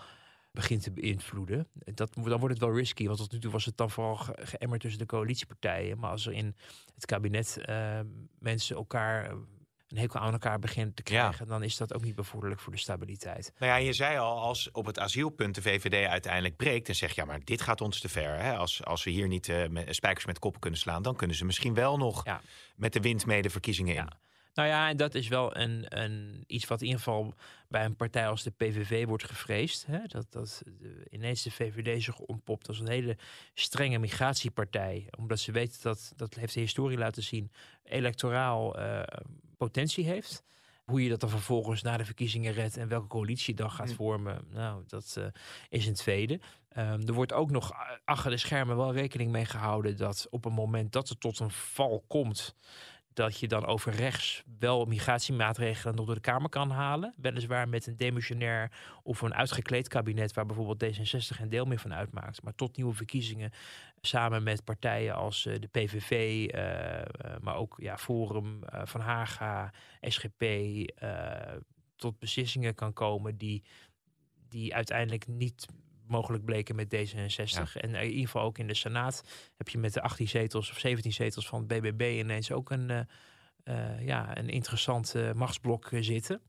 [0.52, 1.68] begint te beïnvloeden.
[1.94, 4.36] Dat, dan wordt het wel risky, want tot nu toe was het dan vooral ge-
[4.40, 5.98] geëmmerd tussen de coalitiepartijen.
[5.98, 6.56] Maar als er in
[6.94, 8.00] het kabinet eh,
[8.38, 9.30] mensen elkaar
[9.88, 11.18] een hekel aan elkaar beginnen te Ja.
[11.20, 13.52] krijgen, dan is dat ook niet bevorderlijk voor de stabiliteit.
[13.58, 17.14] Nou ja, je zei al, als op het asielpunt de VVD uiteindelijk breekt en zegt,
[17.14, 18.38] ja, maar dit gaat ons te ver.
[18.42, 18.56] Hè?
[18.56, 21.74] Als, als we hier niet eh, spijkers met koppen kunnen slaan, dan kunnen ze misschien
[21.74, 22.40] wel nog Ja.
[22.76, 24.02] met de wind mee de verkiezingen in.
[24.02, 24.18] Ja.
[24.54, 27.34] Nou ja, en dat is wel een, een, iets wat in ieder geval
[27.68, 29.86] bij een partij als de PVV wordt gevreesd.
[29.86, 29.98] Hè?
[30.06, 30.62] Dat, dat
[31.10, 33.16] ineens de VVD zich ontpopt als een hele
[33.54, 35.06] strenge migratiepartij.
[35.18, 37.52] Omdat ze weten dat, dat heeft de historie laten zien,
[37.84, 39.02] electoraal eh,
[39.56, 40.42] potentie heeft.
[40.84, 43.94] Hoe je dat dan vervolgens na de verkiezingen redt en welke coalitie dan gaat Hm.
[43.94, 45.24] vormen, nou, dat eh,
[45.68, 46.40] is een tweede.
[46.68, 47.72] Ehm, er wordt ook nog
[48.04, 51.50] achter de schermen wel rekening mee gehouden dat op een moment dat het tot een
[51.50, 52.54] val komt,
[53.20, 57.14] dat je dan over rechts wel migratiemaatregelen nog door de Kamer kan halen.
[57.16, 58.70] Weliswaar met een demissionair
[59.02, 62.42] of een uitgekleed kabinet waar bijvoorbeeld D66 geen deel meer van uitmaakt.
[62.42, 63.50] Maar tot nieuwe verkiezingen
[64.00, 67.04] samen met partijen als eh, de PVV, eh, eh,
[67.40, 70.44] maar ook ja, Forum, Van Haga, SGP,
[71.96, 73.62] tot beslissingen kan komen die,
[74.48, 75.66] die uiteindelijk niet
[76.10, 77.72] mogelijk bleken met D66.
[77.74, 79.24] En in ieder geval ook in de Senaat
[79.56, 82.90] heb je met de 18 zetels of 17 zetels van het BBB ineens ook een,
[82.90, 83.00] eh,
[83.64, 86.42] eh, ja, een interessant eh, machtsblok eh, zitten.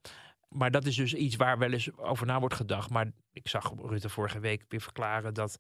[0.50, 2.90] Maar dat is dus iets waar wel eens over na wordt gedacht.
[2.90, 5.60] Maar ik zag Rutte vorige week weer verklaren dat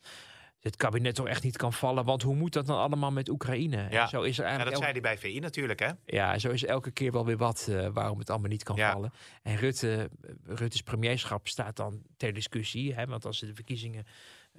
[0.62, 2.05] het kabinet toch echt niet kan vallen.
[2.05, 3.88] Want hoe moet dat dan allemaal met Oekraïne?
[3.89, 4.01] Ja.
[4.01, 5.89] En zo is er Ja, eigenlijk dat elke- zei hij bij VI natuurlijk, hè?
[6.05, 8.91] ja, zo is elke keer wel weer wat eh, waarom het allemaal niet kan Ja.
[8.91, 9.12] vallen.
[9.43, 10.09] En Rutte,
[10.45, 12.93] Rutte's premierschap staat dan ter discussie.
[12.93, 14.05] Hè, want als ze de verkiezingen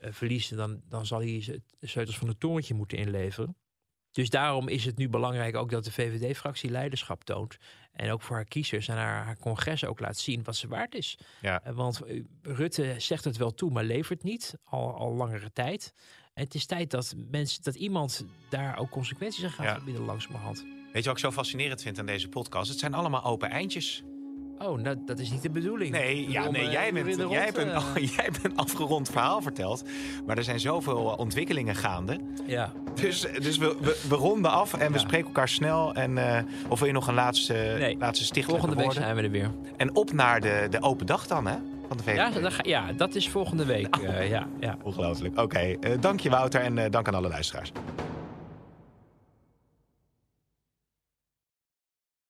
[0.01, 3.57] eh, verliezen, dan, dan zal hij sleutels van het torentje moeten inleveren.
[4.13, 7.57] Dus daarom is het nu belangrijk ook dat de VVD-fractie leiderschap toont.
[7.93, 10.95] En ook voor haar kiezers en haar, haar congres ook laat zien wat ze waard
[10.95, 11.19] is.
[11.41, 11.63] Ja.
[11.63, 14.55] Eh, Want eh, Rutte zegt het wel toe, maar levert niet.
[14.65, 15.93] Al, al langere tijd.
[16.35, 19.85] En het is tijd dat, mensen, dat iemand daar ook consequenties aan gaat Ja.
[19.85, 20.65] bieden langzamerhand.
[20.93, 22.71] Weet je wat ik zo fascinerend vind aan deze podcast?
[22.71, 24.03] Het zijn allemaal open eindjes.
[24.65, 25.91] Oh, nou, dat is niet de bedoeling.
[25.91, 28.57] Nee, ja, nee eh, jij, bent, de jij, rond, bent, eh, oh, jij bent een
[28.57, 29.85] afgerond verhaal verteld.
[30.27, 32.19] Maar er zijn zoveel eh, ontwikkelingen gaande.
[32.47, 32.73] Ja.
[32.95, 35.95] Dus, dus we, we, we ronden af en we spreken elkaar snel.
[35.95, 36.19] En,
[36.69, 37.97] of wil je nog een laatste, Nee.
[37.99, 39.51] laatste stichtelijke Volgende week zijn we er weer.
[39.77, 41.57] En op naar de, de open dag dan, hè?
[41.89, 42.13] Van de.
[42.13, 43.97] Ja, dat, ja, dat is volgende week.
[44.29, 44.77] ja, ja.
[44.83, 45.41] Ongelooflijk.
[45.41, 47.73] Oké, eh, dank je Wouter en dank aan alle luisteraars.